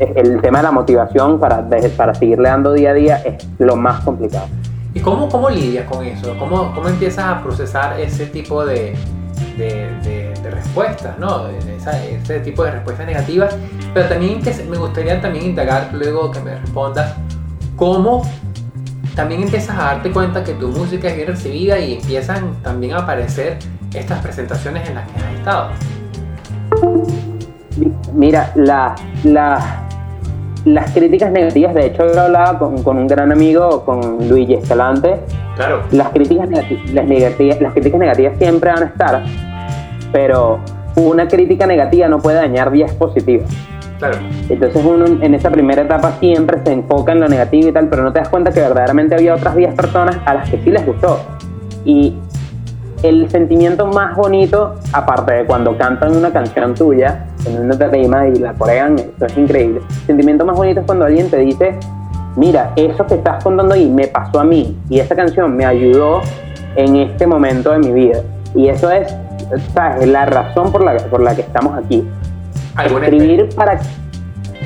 el 0.00 0.40
tema 0.40 0.58
de 0.58 0.64
la 0.64 0.72
motivación 0.72 1.38
para, 1.38 1.64
para 1.96 2.14
seguirle 2.14 2.48
dando 2.48 2.72
día 2.72 2.90
a 2.90 2.94
día 2.94 3.16
es 3.24 3.46
lo 3.58 3.76
más 3.76 4.00
complicado. 4.04 4.46
¿Y 4.94 5.00
cómo, 5.00 5.28
cómo 5.28 5.48
lidias 5.48 5.84
con 5.84 6.04
eso? 6.04 6.34
¿Cómo, 6.38 6.72
¿Cómo 6.74 6.88
empiezas 6.88 7.24
a 7.24 7.42
procesar 7.42 8.00
ese 8.00 8.26
tipo 8.26 8.64
de, 8.66 8.96
de, 9.56 10.32
respuestas, 10.50 11.18
¿no? 11.18 11.48
ese 11.48 12.40
tipo 12.40 12.64
de 12.64 12.72
respuestas 12.72 13.06
negativas? 13.06 13.56
Pero 13.94 14.08
también 14.08 14.42
que 14.42 14.52
me 14.68 14.76
gustaría 14.76 15.20
también 15.20 15.46
indagar 15.46 15.90
luego 15.92 16.30
que 16.30 16.40
me 16.40 16.56
respondas 16.56 17.14
cómo 17.76 18.22
también 19.14 19.42
empiezas 19.42 19.76
a 19.76 19.82
darte 19.82 20.10
cuenta 20.10 20.44
que 20.44 20.54
tu 20.54 20.68
música 20.68 21.08
es 21.08 21.16
bien 21.16 21.28
recibida 21.28 21.78
y 21.78 21.94
empiezan 21.94 22.54
también 22.62 22.94
a 22.94 22.98
aparecer 22.98 23.58
estas 23.94 24.20
presentaciones 24.20 24.88
en 24.88 24.94
las 24.94 25.08
que 25.10 25.18
has 25.18 25.34
estado. 25.34 25.70
Mira, 28.14 28.52
la, 28.54 28.94
la, 29.24 29.86
las 30.64 30.90
críticas 30.92 31.32
negativas, 31.32 31.74
de 31.74 31.86
hecho 31.86 32.12
yo 32.12 32.20
hablaba 32.20 32.58
con, 32.58 32.82
con 32.82 32.98
un 32.98 33.06
gran 33.06 33.32
amigo, 33.32 33.84
con 33.84 34.28
Luigi 34.28 34.54
Escalante. 34.54 35.20
Claro. 35.56 35.82
Las 35.90 36.08
críticas, 36.10 36.48
las, 36.48 37.06
negativas, 37.06 37.60
las 37.60 37.72
críticas 37.72 38.00
negativas 38.00 38.38
siempre 38.38 38.70
van 38.70 38.82
a 38.82 38.86
estar, 38.86 39.24
pero 40.12 40.60
una 40.96 41.28
crítica 41.28 41.66
negativa 41.66 42.08
no 42.08 42.18
puede 42.18 42.36
dañar 42.36 42.70
10 42.70 42.94
positivas. 42.94 43.50
Claro. 43.98 44.16
Entonces 44.48 44.82
uno 44.84 45.04
en 45.06 45.34
esa 45.34 45.50
primera 45.50 45.82
etapa 45.82 46.12
siempre 46.20 46.58
se 46.64 46.72
enfoca 46.72 47.12
en 47.12 47.20
lo 47.20 47.28
negativo 47.28 47.68
y 47.68 47.72
tal, 47.72 47.88
pero 47.88 48.02
no 48.02 48.12
te 48.12 48.20
das 48.20 48.28
cuenta 48.28 48.50
que 48.50 48.60
verdaderamente 48.60 49.14
había 49.14 49.34
otras 49.34 49.54
10 49.54 49.74
personas 49.74 50.16
a 50.24 50.34
las 50.34 50.48
que 50.48 50.58
sí 50.58 50.70
les 50.70 50.84
gustó. 50.86 51.20
Y 51.84 52.14
el 53.02 53.30
sentimiento 53.30 53.86
más 53.86 54.16
bonito, 54.16 54.74
aparte 54.92 55.32
de 55.32 55.44
cuando 55.46 55.76
cantan 55.76 56.16
una 56.16 56.32
canción 56.32 56.74
tuya 56.74 57.26
en 57.46 57.60
una 57.60 57.78
tarima 57.78 58.28
y 58.28 58.36
la 58.36 58.52
corean, 58.52 58.98
eso 58.98 59.26
es 59.26 59.38
increíble. 59.38 59.80
El 60.00 60.06
sentimiento 60.06 60.44
más 60.44 60.56
bonito 60.56 60.80
es 60.80 60.86
cuando 60.86 61.06
alguien 61.06 61.30
te 61.30 61.38
dice, 61.38 61.78
mira, 62.36 62.72
eso 62.76 63.06
que 63.06 63.14
estás 63.14 63.42
contando 63.42 63.74
ahí 63.74 63.88
me 63.88 64.06
pasó 64.08 64.40
a 64.40 64.44
mí 64.44 64.78
y 64.88 65.00
esa 65.00 65.14
canción 65.14 65.56
me 65.56 65.64
ayudó 65.64 66.20
en 66.76 66.96
este 66.96 67.26
momento 67.26 67.72
de 67.72 67.78
mi 67.78 67.92
vida. 67.92 68.22
Y 68.54 68.68
eso 68.68 68.90
es, 68.90 69.14
¿sabes? 69.74 70.06
la 70.08 70.26
razón 70.26 70.72
por 70.72 70.84
la, 70.84 70.96
por 70.96 71.22
la 71.22 71.34
que 71.34 71.42
estamos 71.42 71.76
aquí. 71.78 72.06
Escribir 72.84 73.48
para 73.54 73.78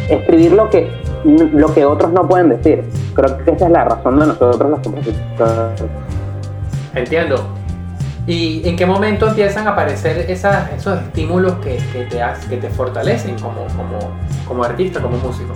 escribir 0.09 0.53
lo 0.53 0.69
que 0.71 0.91
lo 1.25 1.73
que 1.73 1.85
otros 1.85 2.13
no 2.13 2.29
pueden 2.29 2.51
decir. 2.51 2.85
Creo 3.15 3.39
que 3.39 3.51
esa 3.53 3.67
es 3.67 3.73
la 3.73 3.85
razón 3.85 4.21
de 4.21 4.27
nosotros 4.27 4.71
los 4.71 4.81
compositores. 4.81 5.83
Entiendo. 6.95 7.37
¿Y 8.27 8.67
en 8.67 8.77
qué 8.77 8.87
momento 8.87 9.29
empiezan 9.29 9.67
a 9.67 9.71
aparecer 9.71 10.31
esas, 10.31 10.73
esos 10.73 11.01
estímulos 11.01 11.55
que, 11.57 11.77
que 11.93 12.05
te, 12.05 12.23
que 12.49 12.57
te 12.57 12.71
fortalecen 12.71 13.39
como, 13.39 13.67
como, 13.77 13.99
como 14.47 14.65
artista, 14.65 15.01
como 15.01 15.19
músico? 15.19 15.53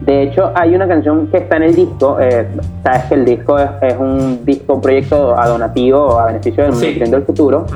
De 0.00 0.22
hecho, 0.22 0.50
hay 0.54 0.74
una 0.74 0.88
canción 0.88 1.26
que 1.26 1.38
está 1.38 1.56
en 1.56 1.64
el 1.64 1.74
disco. 1.74 2.18
Eh, 2.20 2.46
sabes 2.82 3.04
que 3.04 3.14
el 3.14 3.24
disco 3.24 3.58
es, 3.58 3.96
un 3.98 4.44
disco, 4.44 4.74
un 4.74 4.80
proyecto 4.80 5.38
a 5.38 5.46
donativo, 5.46 6.18
a 6.18 6.26
beneficio 6.26 6.64
del 6.64 6.74
sí. 6.74 6.94
del 6.98 7.22
futuro. 7.22 7.66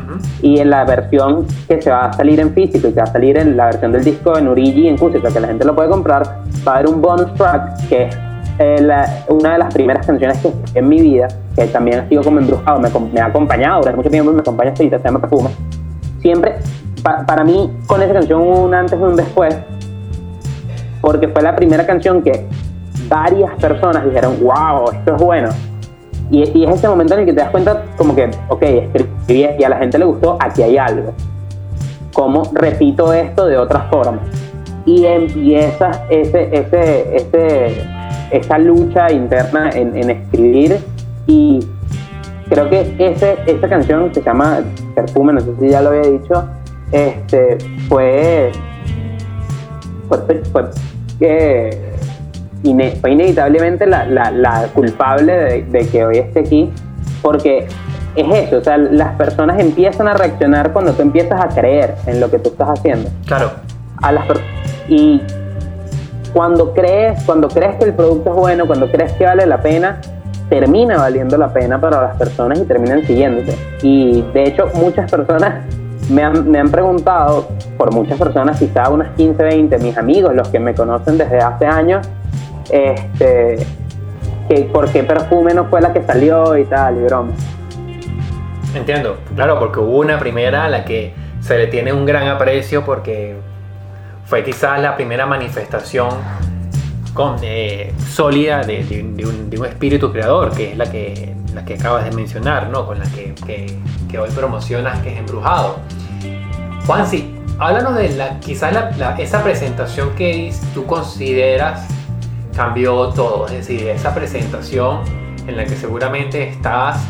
Y 0.40 0.58
en 0.58 0.70
la 0.70 0.84
versión 0.84 1.46
que 1.68 1.82
se 1.82 1.90
va 1.90 2.06
a 2.06 2.12
salir 2.14 2.40
en 2.40 2.52
físico 2.54 2.88
y 2.88 2.92
que 2.92 2.98
va 2.98 3.04
a 3.04 3.12
salir 3.12 3.36
en 3.36 3.56
la 3.56 3.66
versión 3.66 3.92
del 3.92 4.04
disco 4.04 4.38
en 4.38 4.48
Urigi 4.48 4.82
y 4.82 4.88
en 4.88 4.96
Cusica, 4.96 5.30
que 5.30 5.40
la 5.40 5.48
gente 5.48 5.64
lo 5.66 5.74
puede 5.74 5.90
comprar, 5.90 6.22
va 6.66 6.72
a 6.72 6.76
haber 6.76 6.88
un 6.88 7.02
bonus 7.02 7.32
track 7.34 7.88
que 7.88 8.04
es 8.04 8.16
eh, 8.58 9.04
una 9.28 9.52
de 9.52 9.58
las 9.58 9.74
primeras 9.74 10.06
canciones 10.06 10.38
que 10.38 10.78
en 10.78 10.88
mi 10.88 11.00
vida, 11.00 11.28
que 11.54 11.66
también 11.66 12.00
ha 12.00 12.08
sido 12.08 12.22
como 12.22 12.38
embrujado, 12.38 12.80
me, 12.80 12.88
me 13.12 13.20
ha 13.20 13.26
acompañado 13.26 13.80
durante 13.80 13.96
mucho 13.96 14.10
tiempo 14.10 14.32
me 14.32 14.40
acompaña 14.40 14.70
hasta 14.70 14.82
ahorita, 14.82 14.98
se 14.98 15.04
llama 15.04 15.20
Perfume. 15.20 15.50
Siempre, 16.20 16.54
para 17.02 17.44
mí, 17.44 17.70
con 17.86 18.00
esa 18.00 18.14
canción 18.14 18.40
un 18.40 18.72
antes 18.72 18.98
y 18.98 19.02
un 19.02 19.16
después 19.16 19.56
porque 21.04 21.28
fue 21.28 21.42
la 21.42 21.54
primera 21.54 21.84
canción 21.84 22.22
que 22.22 22.46
varias 23.08 23.54
personas 23.60 24.04
dijeron, 24.06 24.36
wow, 24.40 24.90
esto 24.90 25.16
es 25.16 25.22
bueno. 25.22 25.50
Y, 26.30 26.64
es 26.64 26.70
ese 26.70 26.88
momento 26.88 27.12
en 27.12 27.20
el 27.20 27.26
que 27.26 27.32
te 27.34 27.40
das 27.40 27.50
cuenta 27.50 27.84
como 27.98 28.14
que, 28.16 28.30
ok, 28.48 28.62
escribí 28.62 29.46
y 29.58 29.64
a 29.64 29.68
la 29.68 29.76
gente 29.76 29.98
le 29.98 30.06
gustó, 30.06 30.38
aquí 30.40 30.62
hay 30.62 30.78
algo. 30.78 31.12
¿Cómo 32.14 32.50
repito 32.54 33.12
esto 33.12 33.46
de 33.46 33.58
otra 33.58 33.82
forma? 33.90 34.20
Y 34.86 35.04
empieza 35.04 35.90
ese, 36.08 36.48
ese, 36.56 37.16
ese, 37.16 37.86
esa 38.30 38.58
lucha 38.58 39.12
interna 39.12 39.70
en, 39.74 39.94
en 39.96 40.10
escribir 40.10 40.78
y 41.26 41.60
creo 42.48 42.70
que 42.70 42.94
ese, 42.98 43.36
esa 43.46 43.68
canción 43.68 44.08
que 44.08 44.14
se 44.14 44.22
llama 44.22 44.60
Perfume, 44.94 45.34
no 45.34 45.40
sé 45.40 45.54
si 45.60 45.68
ya 45.68 45.82
lo 45.82 45.90
había 45.90 46.10
dicho, 46.10 46.48
este, 46.92 47.58
fue, 47.88 48.52
fue, 50.08 50.42
fue 50.50 50.64
que 51.18 51.94
fue 53.00 53.12
inevitablemente 53.12 53.86
la, 53.86 54.68
culpable 54.74 55.64
de, 55.64 55.88
que 55.88 56.04
hoy 56.04 56.18
esté 56.18 56.40
aquí, 56.40 56.70
porque 57.22 57.66
es 58.16 58.46
eso, 58.46 58.58
o 58.58 58.64
sea, 58.64 58.78
las 58.78 59.14
personas 59.16 59.58
empiezan 59.58 60.08
a 60.08 60.14
reaccionar 60.14 60.72
cuando 60.72 60.92
tú 60.92 61.02
empiezas 61.02 61.40
a 61.40 61.48
creer 61.48 61.94
en 62.06 62.20
lo 62.20 62.30
que 62.30 62.38
tú 62.38 62.50
estás 62.50 62.68
haciendo. 62.78 63.10
Claro. 63.26 63.50
A 64.02 64.12
las 64.12 64.24
y 64.88 65.20
cuando 66.32 66.72
crees, 66.74 67.22
cuando 67.24 67.48
crees 67.48 67.76
que 67.76 67.84
el 67.84 67.94
producto 67.94 68.30
es 68.30 68.36
bueno, 68.36 68.66
cuando 68.66 68.90
crees 68.90 69.12
que 69.12 69.24
vale 69.24 69.46
la 69.46 69.60
pena, 69.60 70.00
termina 70.48 70.98
valiendo 70.98 71.36
la 71.36 71.52
pena 71.52 71.80
para 71.80 72.00
las 72.02 72.16
personas 72.16 72.58
y 72.58 72.64
terminan 72.64 73.04
siguiéndote. 73.06 73.56
Y 73.82 74.22
de 74.32 74.44
hecho, 74.44 74.68
muchas 74.74 75.10
personas 75.10 75.64
me 76.10 76.22
han, 76.22 76.50
me 76.50 76.58
han 76.58 76.70
preguntado 76.70 77.48
por 77.76 77.92
muchas 77.92 78.18
personas, 78.18 78.58
quizá 78.58 78.88
unas 78.90 79.14
15, 79.16 79.42
20, 79.42 79.78
mis 79.78 79.96
amigos, 79.96 80.34
los 80.34 80.48
que 80.48 80.58
me 80.58 80.74
conocen 80.74 81.18
desde 81.18 81.38
hace 81.38 81.66
años, 81.66 82.06
este, 82.70 83.58
que 84.48 84.60
por 84.72 84.90
qué 84.90 85.04
perfume 85.04 85.54
no 85.54 85.66
fue 85.66 85.80
la 85.80 85.92
que 85.92 86.02
salió 86.02 86.56
y 86.56 86.64
tal, 86.64 86.98
y 86.98 87.04
broma. 87.04 87.32
Entiendo, 88.74 89.18
claro, 89.34 89.58
porque 89.58 89.80
hubo 89.80 89.98
una 89.98 90.18
primera 90.18 90.64
a 90.64 90.68
la 90.68 90.84
que 90.84 91.14
se 91.40 91.56
le 91.56 91.66
tiene 91.68 91.92
un 91.92 92.04
gran 92.06 92.26
aprecio 92.28 92.84
porque 92.84 93.36
fue 94.24 94.42
quizás 94.42 94.80
la 94.80 94.96
primera 94.96 95.26
manifestación 95.26 96.08
con, 97.12 97.36
eh, 97.42 97.92
sólida 98.08 98.62
de, 98.62 99.02
un, 99.02 99.48
de, 99.50 99.58
un, 99.58 99.66
espíritu 99.66 100.10
creador, 100.10 100.50
que 100.50 100.72
es 100.72 100.76
la 100.76 100.90
que, 100.90 101.34
la 101.54 101.64
que 101.64 101.74
acabas 101.74 102.04
de 102.04 102.10
mencionar, 102.10 102.68
¿no? 102.70 102.86
con 102.86 102.98
la 102.98 103.04
que, 103.04 103.34
que, 103.46 103.78
que 104.14 104.20
hoy 104.20 104.30
promocionas, 104.30 105.00
que 105.00 105.12
es 105.12 105.18
Embrujado. 105.18 105.80
Juansi, 106.86 107.34
háblanos 107.58 107.96
de 107.96 108.10
la, 108.10 108.38
quizás 108.38 108.72
la, 108.72 109.16
esa 109.18 109.42
presentación 109.42 110.14
que 110.14 110.54
tú 110.72 110.86
consideras 110.86 111.88
cambió 112.54 113.08
todo, 113.08 113.46
es 113.46 113.66
decir, 113.66 113.88
esa 113.88 114.14
presentación 114.14 115.00
en 115.48 115.56
la 115.56 115.64
que 115.64 115.74
seguramente 115.74 116.48
estabas 116.48 117.00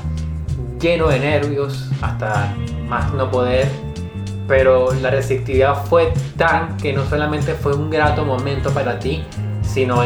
lleno 0.80 1.08
de 1.08 1.18
nervios 1.18 1.90
hasta 2.00 2.54
más 2.88 3.12
no 3.12 3.30
poder, 3.30 3.68
pero 4.48 4.94
la 4.94 5.10
receptividad 5.10 5.84
fue 5.84 6.10
tan 6.38 6.78
que 6.78 6.94
no 6.94 7.04
solamente 7.04 7.52
fue 7.52 7.74
un 7.74 7.90
grato 7.90 8.24
momento 8.24 8.70
para 8.70 8.98
ti, 8.98 9.22
sino 9.60 10.02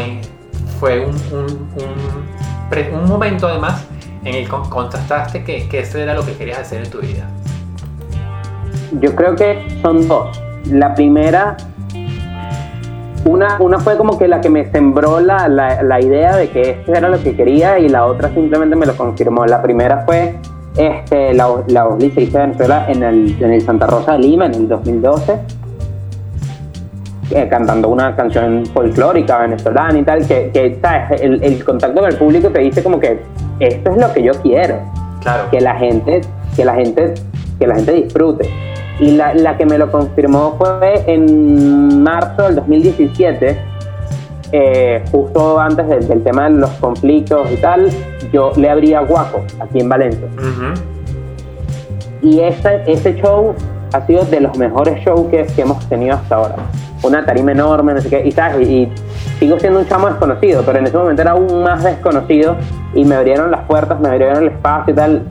fue 0.81 0.99
un, 0.99 1.15
un, 1.31 1.69
un, 1.77 2.93
un 2.93 3.05
momento 3.07 3.47
además 3.47 3.85
en 4.23 4.35
el 4.35 4.47
contrastaste 4.47 5.43
que, 5.43 5.67
que 5.67 5.79
eso 5.79 5.97
era 5.97 6.13
lo 6.13 6.25
que 6.25 6.33
querías 6.33 6.59
hacer 6.59 6.83
en 6.83 6.89
tu 6.89 6.99
vida. 6.99 7.27
Yo 8.99 9.15
creo 9.15 9.35
que 9.35 9.65
son 9.81 10.07
dos. 10.07 10.41
La 10.65 10.93
primera, 10.93 11.55
una, 13.25 13.57
una 13.59 13.79
fue 13.79 13.97
como 13.97 14.17
que 14.17 14.27
la 14.27 14.41
que 14.41 14.49
me 14.49 14.69
sembró 14.71 15.19
la, 15.19 15.47
la, 15.47 16.01
idea 16.01 16.35
de 16.35 16.49
que 16.49 16.71
esto 16.71 16.93
era 16.93 17.09
lo 17.09 17.21
que 17.21 17.35
quería 17.35 17.79
y 17.79 17.87
la 17.87 18.05
otra 18.05 18.33
simplemente 18.33 18.75
me 18.75 18.85
lo 18.85 18.95
confirmó. 18.97 19.45
La 19.45 19.61
primera 19.61 20.03
fue 20.05 20.35
este, 20.75 21.33
la, 21.33 21.47
la 21.67 21.83
voz 21.85 21.99
de 21.99 22.09
Venezuela 22.09 22.85
en 22.89 23.03
el, 23.03 23.41
en 23.41 23.53
el 23.53 23.61
Santa 23.61 23.87
Rosa 23.87 24.13
de 24.13 24.19
Lima 24.19 24.45
en 24.47 24.55
el 24.55 24.67
2012 24.67 25.39
eh, 27.31 27.47
cantando 27.47 27.89
una 27.89 28.15
canción 28.15 28.65
folclórica 28.65 29.37
venezolana 29.37 29.99
y 29.99 30.03
tal, 30.03 30.25
que, 30.25 30.49
que 30.51 30.79
¿sabes? 30.81 31.21
El, 31.21 31.63
contacto 31.63 32.01
con 32.01 32.09
el 32.09 32.17
público 32.17 32.49
te 32.49 32.59
dice 32.59 32.81
como 32.81 32.99
que 32.99 33.19
esto 33.59 33.91
es 33.91 33.97
lo 33.97 34.13
que 34.13 34.23
yo 34.23 34.33
quiero. 34.41 34.79
Claro. 35.21 35.49
Que 35.51 35.61
la 35.61 35.75
gente, 35.75 36.21
que 36.55 36.65
la 36.65 36.75
gente, 36.75 37.13
que 37.59 37.67
la 37.67 37.75
gente 37.75 37.91
disfrute. 37.93 38.49
Y 38.99 39.11
la, 39.11 39.33
la 39.33 39.57
que 39.57 39.65
me 39.65 39.77
lo 39.77 39.91
confirmó 39.91 40.55
fue 40.57 41.03
en 41.07 42.03
marzo 42.03 42.43
del 42.43 42.55
2017, 42.55 43.57
eh, 44.51 45.03
justo 45.11 45.59
antes 45.59 45.87
del, 45.87 46.23
tema 46.23 46.49
de 46.49 46.57
los 46.57 46.71
conflictos 46.71 47.49
y 47.51 47.55
tal, 47.57 47.89
yo 48.33 48.51
le 48.57 48.69
abría 48.69 49.01
Guaco 49.01 49.43
aquí 49.59 49.79
en 49.79 49.89
Valencia. 49.89 50.27
Y 52.21 52.41
ese, 52.41 52.83
ese 52.87 53.15
show 53.15 53.53
ha 53.93 54.05
sido 54.05 54.25
de 54.25 54.41
los 54.41 54.57
mejores 54.57 54.99
shows 55.05 55.27
que, 55.29 55.45
que 55.45 55.61
hemos 55.61 55.87
tenido 55.87 56.15
hasta 56.15 56.35
ahora 56.35 56.55
una 57.03 57.25
tarima 57.25 57.51
enorme, 57.51 57.93
no 57.93 58.01
sé 58.01 58.09
qué, 58.09 58.25
y 58.25 58.31
sabes, 58.31 58.67
y, 58.67 58.89
sigo 59.39 59.59
siendo 59.59 59.79
un 59.79 59.87
chamo 59.87 60.07
desconocido, 60.07 60.63
pero 60.65 60.79
en 60.79 60.87
ese 60.87 60.97
momento 60.97 61.21
era 61.21 61.31
aún 61.31 61.63
más 61.63 61.83
desconocido 61.83 62.57
y 62.93 63.05
me 63.05 63.15
abrieron 63.15 63.51
las 63.51 63.65
puertas, 63.65 63.99
me 63.99 64.09
abrieron 64.09 64.43
el 64.43 64.49
espacio 64.49 64.93
y 64.93 64.95
tal, 64.95 65.23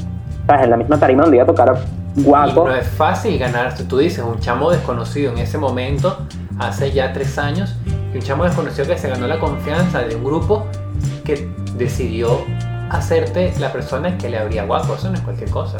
sabes, 0.46 0.64
en 0.64 0.70
la 0.70 0.76
misma 0.76 0.98
tarima 0.98 1.22
donde 1.22 1.36
iba 1.36 1.44
a 1.44 1.46
tocar 1.46 1.78
guapo. 2.16 2.66
no 2.66 2.74
es 2.74 2.88
fácil 2.88 3.38
ganar, 3.38 3.74
tú 3.88 3.98
dices, 3.98 4.24
un 4.24 4.38
chamo 4.40 4.70
desconocido 4.70 5.32
en 5.32 5.38
ese 5.38 5.58
momento, 5.58 6.18
hace 6.58 6.90
ya 6.92 7.12
tres 7.12 7.38
años, 7.38 7.76
y 8.12 8.16
un 8.16 8.22
chamo 8.22 8.44
desconocido 8.44 8.86
que 8.86 8.98
se 8.98 9.08
ganó 9.08 9.26
la 9.26 9.38
confianza 9.38 10.00
de 10.00 10.16
un 10.16 10.24
grupo 10.24 10.66
que 11.24 11.48
decidió 11.76 12.44
hacerte 12.90 13.52
la 13.60 13.70
persona 13.72 14.16
que 14.16 14.30
le 14.30 14.38
abría 14.38 14.64
guapo, 14.64 14.94
eso 14.94 15.10
no 15.10 15.16
es 15.16 15.20
cualquier 15.20 15.50
cosa. 15.50 15.78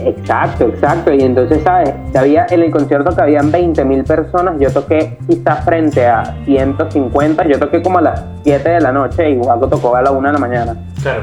Exacto, 0.00 0.64
exacto. 0.64 1.12
Y 1.12 1.22
entonces, 1.22 1.62
¿sabes? 1.62 1.92
Había, 2.14 2.46
en 2.50 2.62
el 2.62 2.70
concierto 2.70 3.14
que 3.14 3.22
habían 3.22 3.52
20.000 3.52 4.06
personas, 4.06 4.54
yo 4.58 4.70
toqué 4.70 5.18
quizás 5.28 5.64
frente 5.64 6.06
a 6.06 6.36
150, 6.44 7.46
yo 7.46 7.58
toqué 7.58 7.82
como 7.82 7.98
a 7.98 8.02
las 8.02 8.24
7 8.44 8.68
de 8.68 8.80
la 8.80 8.92
noche 8.92 9.30
y 9.30 9.36
Guaco 9.36 9.68
tocó 9.68 9.94
a 9.94 10.02
la 10.02 10.10
1 10.10 10.28
de 10.28 10.32
la 10.32 10.38
mañana. 10.38 10.76
Claro. 11.02 11.22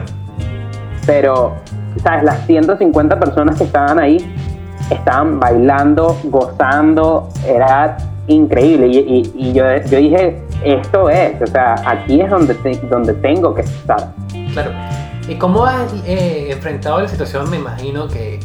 Pero, 1.05 1.55
¿sabes? 2.03 2.23
Las 2.23 2.45
150 2.45 3.19
personas 3.19 3.57
que 3.57 3.63
estaban 3.63 3.99
ahí 3.99 4.17
estaban 4.89 5.39
bailando, 5.39 6.17
gozando, 6.25 7.29
era 7.47 7.97
increíble. 8.27 8.87
Y, 8.87 9.53
yo, 9.53 9.63
yo 9.89 9.97
dije, 9.97 10.41
esto 10.63 11.09
es, 11.09 11.41
o 11.41 11.47
sea, 11.47 11.75
aquí 11.85 12.21
es 12.21 12.29
donde, 12.29 12.53
donde 12.89 13.13
tengo 13.15 13.53
que 13.53 13.61
estar. 13.61 14.13
Claro. 14.53 14.71
¿Y 15.27 15.35
cómo 15.35 15.63
has 15.63 15.93
eh, 16.05 16.51
enfrentado 16.51 17.01
la 17.01 17.07
situación? 17.07 17.49
Me 17.51 17.57
imagino 17.57 18.07
que, 18.07 18.39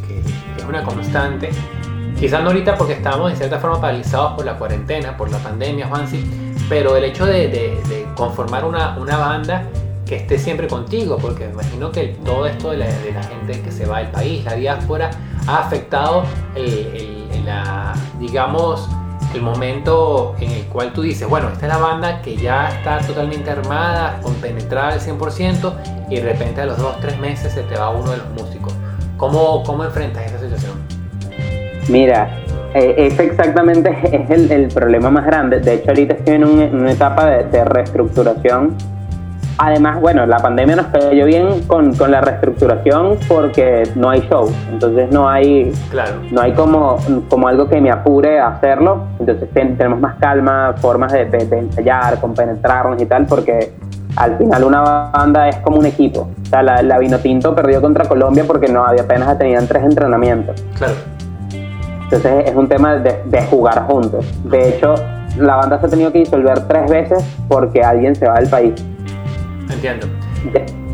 es 0.64 0.68
una 0.68 0.83
constante. 0.83 1.50
Quizás 2.18 2.42
no 2.42 2.49
ahorita 2.49 2.76
porque 2.76 2.94
estamos 2.94 3.30
en 3.30 3.37
cierta 3.37 3.59
forma 3.59 3.80
paralizados 3.80 4.35
por 4.35 4.44
la 4.44 4.56
cuarentena, 4.56 5.16
por 5.16 5.30
la 5.30 5.38
pandemia, 5.38 5.88
Juansi, 5.88 6.25
pero 6.68 6.97
el 6.97 7.04
hecho 7.04 7.26
de, 7.26 8.06
conformar 8.16 8.64
una, 8.64 8.97
una, 8.99 9.18
banda 9.18 9.64
que 10.06 10.16
esté 10.16 10.38
siempre 10.38 10.68
contigo, 10.68 11.18
porque 11.21 11.47
me 11.47 11.52
imagino 11.52 11.90
que 11.90 12.16
todo 12.25 12.47
esto 12.47 12.71
de 12.71 12.78
la, 12.78 12.87
gente 13.23 13.61
que 13.61 13.71
se 13.71 13.87
va 13.87 13.99
del 13.99 14.09
país, 14.09 14.44
la 14.44 14.54
diáspora, 14.54 15.11
ha 15.47 15.59
afectado 15.59 16.25
el, 16.54 17.28
la, 17.44 17.94
digamos, 18.18 18.88
el 19.35 19.42
momento 19.42 20.37
en 20.38 20.50
el 20.52 20.64
cual 20.66 20.92
tú 20.92 21.02
dices, 21.02 21.28
bueno, 21.28 21.49
esta 21.49 21.66
es 21.66 21.73
la 21.73 21.78
banda 21.78 22.23
que 22.23 22.37
ya 22.37 22.68
está 22.68 23.00
totalmente 23.00 23.50
armada, 23.50 24.21
compenetrada 24.23 24.92
al 24.92 25.00
100% 25.00 25.73
y 26.09 26.16
de 26.16 26.23
repente 26.23 26.61
a 26.61 26.66
los 26.66 26.78
2-3 26.78 27.18
meses 27.18 27.52
se 27.52 27.62
te 27.62 27.76
va 27.76 27.90
uno 27.90 28.12
de 28.12 28.18
los 28.18 28.28
músicos. 28.30 28.73
¿Cómo, 29.16 29.62
cómo 29.64 29.85
enfrentas? 29.85 30.34
Mira, 31.88 32.29
eh, 32.75 32.95
es 33.07 33.19
exactamente 33.19 33.97
es 34.12 34.50
el, 34.50 34.69
problema 34.69 35.11
más 35.11 35.25
grande. 35.25 35.61
De 35.61 35.75
hecho, 35.75 35.91
ahorita 35.91 36.14
estoy 36.14 36.35
en, 36.35 36.45
una 36.45 36.93
etapa 36.93 37.26
de, 37.26 37.64
reestructuración. 37.64 38.75
Además, 39.57 40.00
bueno, 40.00 40.26
la 40.26 40.38
pandemia 40.38 40.75
nos 40.75 40.87
cayó 40.87 41.26
bien 41.26 41.62
con, 41.69 41.95
con, 41.95 42.11
la 42.11 42.21
reestructuración 42.21 43.19
porque 43.29 43.85
no 43.95 44.11
hay 44.11 44.21
show. 44.29 44.50
Entonces 44.73 45.12
no 45.12 45.29
hay, 45.29 45.73
claro. 45.93 46.14
no 46.33 46.41
hay 46.41 46.53
como, 46.55 46.99
como 47.29 47.47
algo 47.47 47.69
que 47.69 47.81
me 47.81 47.93
apure 47.93 48.41
a 48.41 48.49
hacerlo. 48.49 49.05
Entonces 49.21 49.49
tenemos 49.53 50.00
más 50.00 50.17
calma, 50.17 50.75
formas 50.79 51.12
de, 51.12 51.26
de, 51.26 51.57
ensayar, 51.57 52.21
compenetrarnos 52.21 53.00
y 53.00 53.07
tal, 53.07 53.26
porque 53.26 53.73
al 54.17 54.37
final 54.38 54.64
una 54.64 54.81
banda 54.81 55.49
es 55.49 55.57
como 55.59 55.79
un 55.79 55.87
equipo. 55.87 56.29
O 56.43 56.47
sea, 56.47 56.64
la, 56.64 56.83
la 56.83 56.99
Vinotinto 56.99 57.55
perdió 57.55 57.81
contra 57.81 58.09
Colombia 58.09 58.43
porque 58.45 58.67
no 58.67 58.85
había 58.85 59.03
apenas 59.03 59.38
tenían 59.38 59.69
tres 59.69 59.85
entrenamientos. 59.85 60.64
Claro. 60.76 60.95
Entonces 62.05 62.45
es 62.47 62.55
un 62.55 62.69
tema 62.69 62.97
de, 62.97 63.43
jugar 63.51 63.87
juntos. 63.87 64.25
De 64.45 64.69
hecho, 64.69 64.95
la 65.39 65.57
banda 65.57 65.81
se 65.81 65.87
ha 65.87 65.89
tenido 65.89 66.13
que 66.13 66.21
disolver 66.21 66.67
tres 66.69 66.91
veces 66.91 67.25
porque 67.49 67.83
alguien 67.83 68.15
se 68.15 68.27
va 68.27 68.37
del 68.37 68.49
país. 68.49 68.73
Entiendo. 69.71 70.07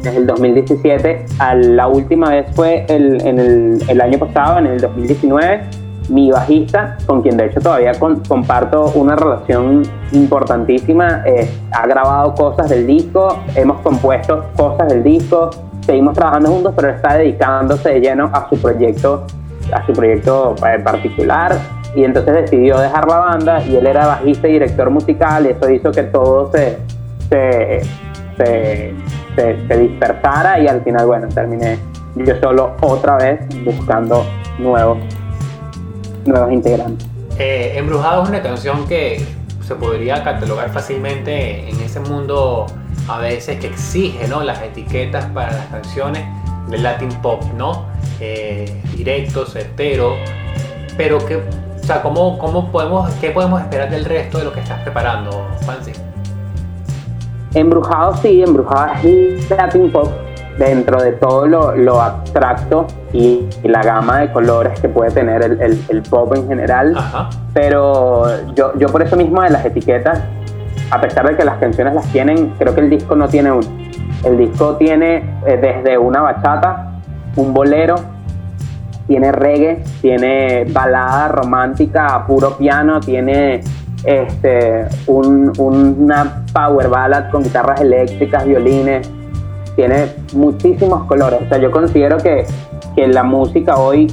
Desde 0.03 0.17
el 0.17 0.27
2017, 0.27 1.27
a 1.39 1.55
la 1.55 1.89
última 1.89 2.31
vez 2.31 2.47
fue 2.55 2.87
el, 2.89 3.21
en 3.27 3.39
el, 3.87 4.01
año 4.01 4.19
pasado, 4.19 4.59
en 4.59 4.67
el 4.67 4.81
2019, 4.81 5.63
mi 6.09 6.31
bajista, 6.31 6.97
con 7.07 7.21
quien 7.21 7.37
de 7.37 7.47
hecho 7.47 7.61
todavía 7.61 7.93
comparto 7.99 8.93
una 8.95 9.15
relación 9.15 9.83
importantísima, 10.13 11.23
eh, 11.27 11.51
ha 11.73 11.87
grabado 11.87 12.35
cosas 12.35 12.71
del 12.71 12.87
disco, 12.87 13.41
hemos 13.55 13.81
compuesto 13.83 14.47
cosas 14.57 14.89
del 14.89 15.03
disco, 15.03 15.51
seguimos 15.85 16.15
trabajando 16.15 16.51
juntos, 16.51 16.73
pero 16.75 16.89
está 16.89 17.17
dedicándose 17.17 17.91
de 17.91 18.01
lleno 18.01 18.31
a 18.33 18.49
su 18.49 18.57
proyecto 18.57 19.27
a 19.73 19.87
su 19.87 19.93
proyecto 19.93 20.55
particular 20.85 21.57
y 21.95 22.05
entonces 22.05 22.35
decidió 22.35 22.79
dejar 22.79 23.09
la 23.09 23.19
banda 23.19 23.63
y 23.65 23.77
él 23.77 23.87
era 23.87 24.07
bajista 24.07 24.49
y 24.49 24.53
director 24.53 24.91
musical 24.91 25.47
y 25.47 25.51
eso 25.51 25.71
hizo 25.71 25.91
que 25.91 26.05
todo 26.05 26.51
se, 26.53 26.79
se, 27.29 27.81
se, 29.37 29.79
dispersara 29.79 30.61
y 30.61 30.69
al 30.69 30.83
final, 30.83 31.07
bueno, 31.07 31.29
terminé 31.29 31.79
yo 32.17 32.39
solo 32.41 32.77
otra 32.81 33.17
vez 33.17 33.41
buscando 33.65 34.25
nuevos, 34.59 34.99
nuevos 36.25 36.53
integrantes. 36.53 37.07
Eh, 37.39 37.75
Embrujado 37.77 38.23
es 38.23 38.29
una 38.29 38.43
canción 38.43 38.87
que 38.87 39.25
se 39.63 39.75
podría 39.75 40.23
catalogar 40.23 40.71
fácilmente 40.71 41.69
en 41.69 41.81
ese 41.81 42.01
mundo 42.01 42.67
a 43.09 43.19
veces 43.19 43.59
que 43.61 43.69
exige 43.69 44.29
¿no? 44.29 44.43
las 44.43 44.61
etiquetas 44.63 45.27
para 45.27 45.53
las 45.53 45.67
canciones 45.67 46.25
del 46.69 46.83
Latin 46.83 47.11
Pop, 47.23 47.43
¿no? 47.57 47.90
Eh, 48.21 48.83
directo, 48.97 49.47
certero, 49.47 50.17
pero 50.97 51.25
que, 51.25 51.37
o 51.37 51.83
sea, 51.83 52.03
¿cómo, 52.03 52.39
cómo 52.39 52.71
podemos, 52.71 53.11
¿qué 53.15 53.31
podemos 53.31 53.61
esperar 53.61 53.91
del 53.91 54.05
resto 54.05 54.39
de 54.39 54.45
lo 54.45 54.53
que 54.53 54.61
estás 54.61 54.81
preparando, 54.83 55.49
Fancy? 55.63 55.93
Embrujado 57.55 58.17
sí, 58.19 58.43
embrujado 58.43 58.93
es 59.03 59.51
Latin 59.51 59.91
Pop 59.91 60.09
dentro 60.59 61.03
de 61.03 61.13
todo 61.13 61.47
lo, 61.47 61.75
lo 61.75 62.01
abstracto 62.01 62.87
y, 63.13 63.49
la 63.65 63.83
gama 63.83 64.21
de 64.21 64.33
colores 64.33 64.79
que 64.81 64.89
puede 64.89 65.11
tener 65.11 65.43
el, 65.43 65.83
el, 65.89 66.03
pop 66.03 66.35
en 66.37 66.47
general. 66.47 66.95
Pero 67.55 68.53
yo, 68.55 68.79
yo 68.79 68.89
por 68.89 69.03
eso 69.03 69.17
mismo 69.17 69.43
de 69.43 69.51
las 69.51 69.65
etiquetas, 69.65 70.21
a 70.91 71.01
pesar 71.01 71.27
de 71.29 71.37
que 71.37 71.45
las 71.45 71.57
canciones 71.59 71.95
las 71.95 72.07
tienen, 72.13 72.51
creo 72.59 72.75
que 72.75 72.83
el 72.83 72.91
disco 72.91 73.17
no 73.17 73.29
tiene 73.29 73.53
un 73.53 73.91
el 74.25 74.37
disco 74.37 74.77
tiene 74.77 75.25
eh, 75.47 75.57
desde 75.57 75.97
una 75.97 76.21
bachata, 76.21 76.93
un 77.37 77.55
bolero, 77.55 77.95
tiene 79.11 79.33
reggae, 79.33 79.83
tiene 80.01 80.67
balada 80.71 81.27
romántica 81.27 82.15
a 82.15 82.25
puro 82.29 82.57
piano, 82.57 83.01
tiene 83.01 83.61
este, 84.05 84.87
una 85.09 86.45
power 86.53 86.89
ballad 86.89 87.29
con 87.33 87.43
guitarras 87.43 87.81
eléctricas, 87.81 88.47
violines, 88.47 89.11
tiene 89.75 90.13
muchísimos 90.33 91.09
colores. 91.09 91.41
O 91.45 91.49
sea, 91.49 91.59
yo 91.59 91.73
considero 91.73 92.19
que, 92.19 92.47
que 92.95 93.09
la 93.09 93.25
música 93.25 93.79
hoy 93.79 94.07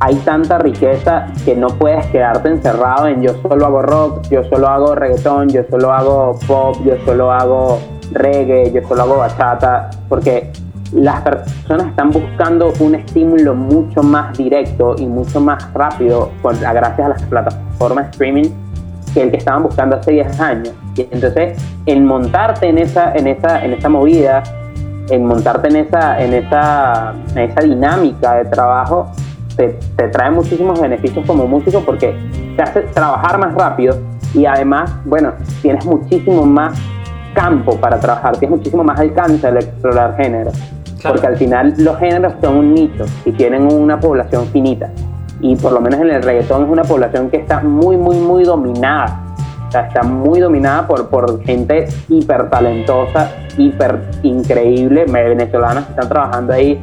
hay 0.00 0.16
tanta 0.16 0.58
riqueza 0.58 1.28
que 1.46 1.56
no 1.56 1.68
puedes 1.68 2.04
quedarte 2.08 2.50
encerrado 2.50 3.06
en 3.06 3.22
yo 3.22 3.32
solo 3.40 3.64
hago 3.64 3.80
rock, 3.80 4.28
yo 4.28 4.44
solo 4.50 4.68
hago 4.68 4.94
reggaetón, 4.94 5.48
yo 5.48 5.62
solo 5.70 5.94
hago 5.94 6.38
pop, 6.46 6.76
yo 6.84 6.92
solo 7.06 7.32
hago 7.32 7.78
reggae, 8.12 8.70
yo 8.70 8.86
solo 8.86 9.04
hago 9.04 9.16
bachata, 9.16 9.88
porque 10.10 10.52
las 10.92 11.20
personas 11.22 11.88
están 11.88 12.10
buscando 12.10 12.72
un 12.80 12.94
estímulo 12.94 13.54
mucho 13.54 14.02
más 14.02 14.36
directo 14.36 14.96
y 14.98 15.06
mucho 15.06 15.40
más 15.40 15.72
rápido 15.72 16.30
gracias 16.42 17.00
a 17.00 17.08
las 17.08 17.22
plataformas 17.24 18.10
streaming 18.10 18.50
que 19.14 19.22
el 19.22 19.30
que 19.30 19.36
estaban 19.38 19.62
buscando 19.62 19.96
hace 19.96 20.12
10 20.12 20.40
años. 20.40 20.74
Y 20.96 21.02
entonces, 21.10 21.58
en 21.86 22.04
montarte 22.04 22.68
en 22.68 22.78
esa, 22.78 23.12
en 23.14 23.26
esa, 23.26 23.64
en 23.64 23.72
esa 23.72 23.88
movida, 23.88 24.42
en 25.08 25.26
montarte 25.26 25.68
en 25.68 25.76
esa, 25.76 26.20
en 26.20 26.34
esa, 26.34 27.14
en 27.34 27.38
esa 27.38 27.60
dinámica 27.60 28.34
de 28.34 28.44
trabajo, 28.46 29.10
te, 29.56 29.78
te 29.96 30.08
trae 30.08 30.30
muchísimos 30.30 30.80
beneficios 30.80 31.24
como 31.26 31.46
músico 31.46 31.80
porque 31.80 32.16
te 32.56 32.62
hace 32.62 32.80
trabajar 32.82 33.38
más 33.38 33.54
rápido 33.54 33.96
y 34.34 34.46
además, 34.46 34.92
bueno, 35.04 35.32
tienes 35.60 35.84
muchísimo 35.84 36.44
más 36.46 36.78
campo 37.34 37.76
para 37.76 37.98
trabajar, 37.98 38.36
tienes 38.36 38.58
muchísimo 38.58 38.84
más 38.84 38.98
alcance 38.98 39.46
al 39.46 39.56
explorar 39.56 40.16
géneros. 40.16 40.54
Porque 41.02 41.26
al 41.26 41.36
final 41.36 41.74
los 41.78 41.98
géneros 41.98 42.34
son 42.40 42.56
un 42.56 42.74
nicho 42.74 43.04
y 43.24 43.32
tienen 43.32 43.72
una 43.72 43.98
población 43.98 44.46
finita. 44.46 44.90
Y 45.40 45.56
por 45.56 45.72
lo 45.72 45.80
menos 45.80 46.00
en 46.00 46.10
el 46.10 46.22
reggaetón 46.22 46.64
es 46.64 46.70
una 46.70 46.84
población 46.84 47.30
que 47.30 47.38
está 47.38 47.60
muy, 47.60 47.96
muy, 47.96 48.18
muy 48.18 48.44
dominada. 48.44 49.20
O 49.68 49.72
sea, 49.72 49.86
está 49.86 50.02
muy 50.02 50.40
dominada 50.40 50.86
por, 50.86 51.08
por 51.08 51.42
gente 51.44 51.88
hiper 52.08 52.50
talentosa, 52.50 53.30
hiper 53.56 54.00
increíble, 54.22 55.04
venezolanos 55.06 55.84
que 55.84 55.90
están 55.92 56.08
trabajando 56.08 56.52
ahí 56.52 56.82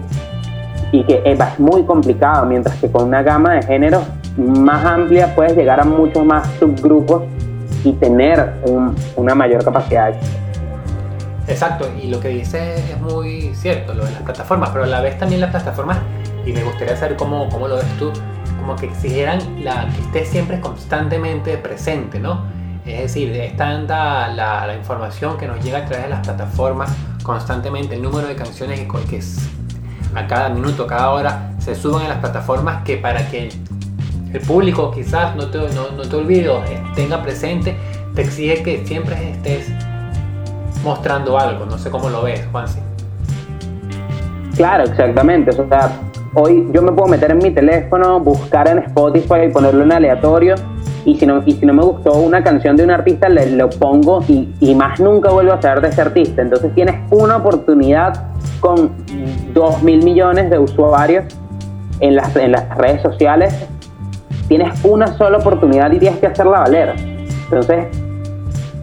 y 0.92 1.04
que 1.04 1.22
es 1.26 1.60
muy 1.60 1.84
complicado, 1.84 2.46
mientras 2.46 2.76
que 2.78 2.90
con 2.90 3.08
una 3.08 3.22
gama 3.22 3.56
de 3.56 3.64
géneros 3.64 4.04
más 4.38 4.86
amplia 4.86 5.34
puedes 5.36 5.56
llegar 5.56 5.80
a 5.82 5.84
muchos 5.84 6.24
más 6.24 6.48
subgrupos 6.60 7.24
y 7.84 7.94
tener 7.94 8.54
una 9.16 9.36
mayor 9.36 9.64
capacidad. 9.64 10.14
Exacto, 11.48 11.90
y 12.02 12.08
lo 12.08 12.20
que 12.20 12.28
dice 12.30 12.76
es 12.76 13.00
muy 13.00 13.54
cierto, 13.56 13.94
lo 13.94 14.06
de 14.06 14.12
las 14.12 14.22
plataformas, 14.22 14.70
pero 14.72 14.84
a 14.84 14.88
la 14.88 15.00
vez 15.00 15.18
también 15.18 15.40
las 15.40 15.52
plataformas, 15.52 15.98
y 16.46 16.52
me 16.52 16.62
gustaría 16.62 16.96
saber 16.98 17.16
cómo, 17.16 17.48
cómo 17.50 17.70
lo 17.70 17.78
ves 17.78 17.98
tú, 17.98 18.12
como 18.60 18.76
que 18.76 18.88
exigieran 18.88 19.64
la, 19.64 19.88
que 19.88 20.02
esté 20.02 20.26
siempre 20.26 20.60
constantemente 20.60 21.58
presente, 21.58 22.20
¿no? 22.20 22.46
Es 22.86 23.00
decir, 23.00 23.32
es 23.32 23.56
tanta 23.56 24.28
la, 24.30 24.76
información 24.76 25.38
que 25.38 25.48
nos 25.48 25.64
llega 25.64 25.80
a 25.80 25.86
través 25.86 26.06
de 26.06 26.10
las 26.10 26.20
plataformas 26.20 26.94
constantemente, 27.24 27.96
el 27.96 28.02
número 28.02 28.28
de 28.28 28.36
canciones 28.36 28.82
que, 28.82 29.22
a 30.16 30.28
cada 30.28 30.50
minuto, 30.50 30.84
a 30.84 30.88
cada 30.88 31.10
hora 31.12 31.52
se 31.60 31.76
suban 31.76 32.06
a 32.06 32.10
las 32.10 32.18
plataformas 32.20 32.84
que 32.84 32.98
para 32.98 33.28
que 33.30 33.50
el 34.34 34.42
público 34.42 34.92
quizás, 34.92 35.36
no 35.36 35.48
te, 35.48 35.58
no, 35.58 35.92
no 35.96 36.04
te 36.04 36.16
olvido, 36.16 36.62
tenga 36.96 37.22
presente, 37.24 37.78
te 38.16 38.22
exige 38.22 38.64
que 38.64 38.86
siempre 38.86 39.32
estés 39.32 39.72
mostrando 40.88 41.38
algo. 41.38 41.66
No 41.66 41.78
sé 41.78 41.90
cómo 41.90 42.10
lo 42.10 42.24
ves, 42.24 42.48
Juansi. 42.52 42.80
Claro, 44.56 44.86
exactamente. 44.86 45.52
O 45.52 45.68
sea, 45.68 45.92
hoy 46.34 46.68
yo 46.74 46.82
me 46.82 46.92
puedo 46.92 47.08
meter 47.08 47.32
en 47.32 47.38
mi 47.38 47.52
teléfono, 47.52 48.20
buscar 48.20 48.68
en 48.68 48.80
Spotify 48.80 49.46
y 49.48 49.50
ponerlo 49.50 49.84
en 49.84 49.92
aleatorio. 49.92 50.56
Y 51.06 51.16
si, 51.16 51.26
no, 51.26 51.42
y 51.46 51.54
si 51.54 51.66
no 51.66 51.74
me 51.74 51.84
gustó 51.84 52.14
una 52.14 52.44
canción 52.44 52.76
de 52.76 52.84
un 52.84 52.92
artista, 52.92 53.30
le 53.30 53.52
lo 53.52 53.70
pongo 53.70 54.24
y, 54.28 54.54
y 54.60 54.76
más 54.76 55.00
nunca 55.00 55.30
vuelvo 55.30 55.54
a 55.54 55.62
saber 55.62 55.82
de 55.82 55.90
ese 55.90 56.02
artista. 56.02 56.42
Entonces 56.42 56.74
tienes 56.74 56.96
una 57.12 57.38
oportunidad 57.38 58.32
con 58.60 58.92
2 59.54 59.84
mil 59.84 60.04
millones 60.04 60.50
de 60.50 60.60
usuarios 60.60 61.26
en 62.00 62.16
las, 62.16 62.36
en 62.36 62.52
las 62.52 62.78
redes 62.78 63.02
sociales 63.02 63.68
tienes 64.48 64.84
una 64.84 65.08
sola 65.18 65.38
oportunidad 65.38 65.92
y 65.92 66.00
tienes 66.00 66.20
que 66.20 66.28
hacerla 66.28 66.60
valer. 66.60 66.94
Entonces, 67.46 67.88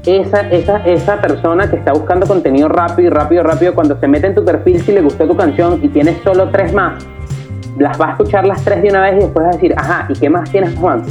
esa, 0.06 0.42
esa, 0.50 0.78
esa 0.84 1.20
persona 1.20 1.68
que 1.68 1.76
está 1.76 1.92
buscando 1.92 2.26
contenido 2.26 2.68
rápido, 2.68 3.10
rápido, 3.10 3.42
rápido, 3.42 3.74
cuando 3.74 3.98
se 3.98 4.06
mete 4.06 4.26
en 4.26 4.34
tu 4.34 4.44
perfil 4.44 4.80
si 4.82 4.92
le 4.92 5.00
gustó 5.00 5.26
tu 5.26 5.36
canción 5.36 5.80
y 5.82 5.88
tienes 5.88 6.22
solo 6.22 6.50
tres 6.50 6.72
más, 6.74 7.04
las 7.78 8.00
va 8.00 8.08
a 8.08 8.10
escuchar 8.12 8.46
las 8.46 8.62
tres 8.62 8.82
de 8.82 8.90
una 8.90 9.02
vez 9.02 9.14
y 9.16 9.18
después 9.20 9.46
va 9.46 9.50
a 9.50 9.52
decir, 9.52 9.74
ajá, 9.76 10.06
¿y 10.08 10.12
qué 10.14 10.28
más 10.28 10.50
tienes 10.50 10.78
Juan? 10.78 11.02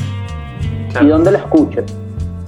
¿Y 1.02 1.08
dónde 1.08 1.32
lo 1.32 1.38
escucho? 1.38 1.82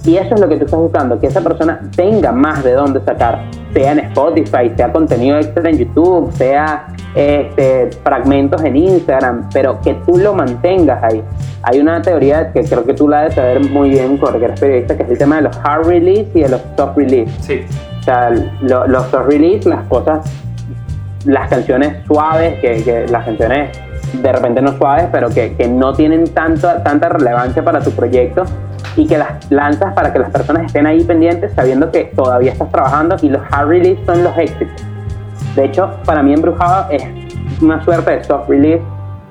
Y 0.04 0.16
eso 0.16 0.36
es 0.36 0.40
lo 0.40 0.48
que 0.48 0.56
tú 0.56 0.66
estás 0.66 0.78
buscando, 0.78 1.18
que 1.18 1.26
esa 1.26 1.40
persona 1.40 1.80
tenga 1.96 2.30
más 2.30 2.62
de 2.62 2.72
dónde 2.74 3.00
sacar, 3.04 3.40
sea 3.76 3.92
en 3.92 3.98
Spotify, 3.98 4.72
sea 4.74 4.90
contenido 4.90 5.36
extra 5.36 5.68
en 5.68 5.76
YouTube, 5.76 6.32
sea 6.32 6.86
este, 7.14 7.90
fragmentos 8.02 8.64
en 8.64 8.74
Instagram, 8.74 9.50
pero 9.52 9.78
que 9.82 9.92
tú 10.06 10.16
lo 10.16 10.32
mantengas 10.32 11.02
ahí. 11.04 11.22
Hay 11.62 11.80
una 11.80 12.00
teoría 12.00 12.52
que 12.52 12.62
creo 12.64 12.84
que 12.84 12.94
tú 12.94 13.06
la 13.06 13.20
debes 13.20 13.34
saber 13.34 13.60
muy 13.70 13.90
bien 13.90 14.16
porque 14.18 14.46
eres 14.46 14.58
periodista, 14.58 14.96
que 14.96 15.02
es 15.02 15.10
el 15.10 15.18
tema 15.18 15.36
de 15.36 15.42
los 15.42 15.56
hard 15.62 15.86
release 15.86 16.30
y 16.32 16.40
de 16.42 16.48
los 16.48 16.62
soft 16.74 16.96
release. 16.96 17.30
Sí. 17.40 17.60
O 18.00 18.02
sea, 18.02 18.30
los 18.30 19.06
soft 19.08 19.26
release, 19.26 19.68
las 19.68 19.86
cosas, 19.88 20.24
las 21.26 21.50
canciones 21.50 21.98
suaves, 22.06 22.58
que, 22.60 22.82
que 22.82 23.06
las 23.08 23.26
canciones 23.26 23.76
de 24.22 24.32
repente 24.32 24.62
no 24.62 24.72
suaves, 24.78 25.08
pero 25.12 25.28
que, 25.28 25.54
que 25.54 25.68
no 25.68 25.92
tienen 25.92 26.24
tanto, 26.32 26.68
tanta 26.82 27.10
relevancia 27.10 27.62
para 27.62 27.80
tu 27.80 27.90
proyecto 27.90 28.44
y 28.96 29.06
que 29.06 29.18
las 29.18 29.50
lanzas 29.50 29.92
para 29.94 30.12
que 30.12 30.18
las 30.18 30.30
personas 30.30 30.66
estén 30.66 30.86
ahí 30.86 31.04
pendientes 31.04 31.52
sabiendo 31.54 31.90
que 31.90 32.04
todavía 32.16 32.52
estás 32.52 32.70
trabajando 32.70 33.16
y 33.22 33.28
los 33.28 33.42
hard 33.50 33.68
release 33.68 34.04
son 34.06 34.24
los 34.24 34.36
éxitos. 34.38 34.84
De 35.54 35.64
hecho, 35.64 35.90
para 36.04 36.22
mí 36.22 36.32
Embrujado 36.32 36.90
es 36.90 37.02
una 37.62 37.82
suerte 37.84 38.10
de 38.10 38.24
soft 38.24 38.48
release. 38.48 38.82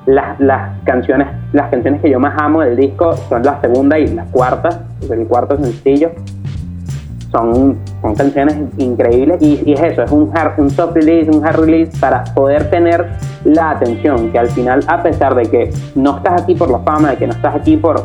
Las, 0.05 0.39
las, 0.39 0.79
canciones, 0.83 1.27
las 1.51 1.71
canciones 1.71 1.99
que 1.99 2.11
yo 2.11 2.19
más 2.19 2.39
amo 2.39 2.61
del 2.61 2.75
disco 2.75 3.17
son 3.27 3.41
la 3.41 3.59
segunda 3.59 3.97
y 3.97 4.05
la 4.07 4.23
cuarta, 4.25 4.83
el 5.09 5.25
cuarto 5.25 5.57
sencillo. 5.57 6.11
Son, 7.35 7.77
son 8.01 8.15
canciones 8.15 8.55
increíbles 8.77 9.41
y, 9.41 9.61
y, 9.65 9.73
es 9.73 9.81
eso, 9.81 10.03
es 10.03 10.11
un, 10.11 10.31
hard, 10.33 10.57
un 10.57 10.69
soft 10.69 10.93
release, 10.95 11.29
un 11.29 11.45
hard 11.45 11.59
release 11.59 11.99
para 11.99 12.23
poder 12.23 12.69
tener 12.69 13.09
la 13.43 13.71
atención, 13.71 14.31
que 14.31 14.39
al 14.39 14.47
final, 14.47 14.79
a 14.87 15.03
pesar 15.03 15.35
de 15.35 15.43
que 15.43 15.69
no 15.95 16.15
estás 16.15 16.43
aquí 16.43 16.55
por 16.55 16.71
la 16.71 16.79
fama, 16.79 17.09
de 17.09 17.17
que 17.17 17.27
no 17.27 17.33
estás 17.33 17.53
aquí 17.55 17.75
por, 17.75 18.01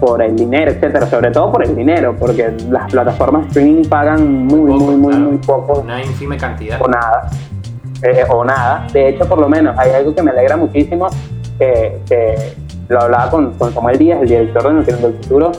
por 0.00 0.20
el 0.20 0.34
dinero, 0.34 0.72
etcétera, 0.72 1.06
sobre 1.06 1.30
todo 1.30 1.52
por 1.52 1.64
el 1.64 1.76
dinero, 1.76 2.16
porque 2.18 2.56
las 2.68 2.90
plataformas 2.90 3.42
de 3.42 3.48
streaming 3.50 3.84
pagan 3.84 4.46
muy, 4.46 4.72
muy, 4.72 4.96
muy, 4.96 5.14
muy 5.14 5.36
poco. 5.36 5.78
Una 5.78 6.02
ínfima 6.02 6.36
cantidad. 6.36 6.82
O 6.82 6.88
nada. 6.88 7.30
Eh, 8.02 8.24
o 8.28 8.44
nada. 8.44 8.88
De 8.92 9.10
hecho, 9.10 9.28
por 9.28 9.38
lo 9.38 9.48
menos, 9.48 9.78
hay 9.78 9.92
algo 9.92 10.12
que 10.12 10.24
me 10.24 10.32
alegra 10.32 10.56
muchísimo, 10.56 11.06
que, 11.56 12.00
lo 12.88 13.00
hablaba 13.00 13.30
con, 13.30 13.52
con, 13.52 13.72
Samuel 13.72 13.96
Díaz, 13.96 14.22
el 14.22 14.28
director 14.28 14.64
de 14.64 14.72
Nutriendo 14.72 15.08
del 15.08 15.16
Futuro, 15.18 15.52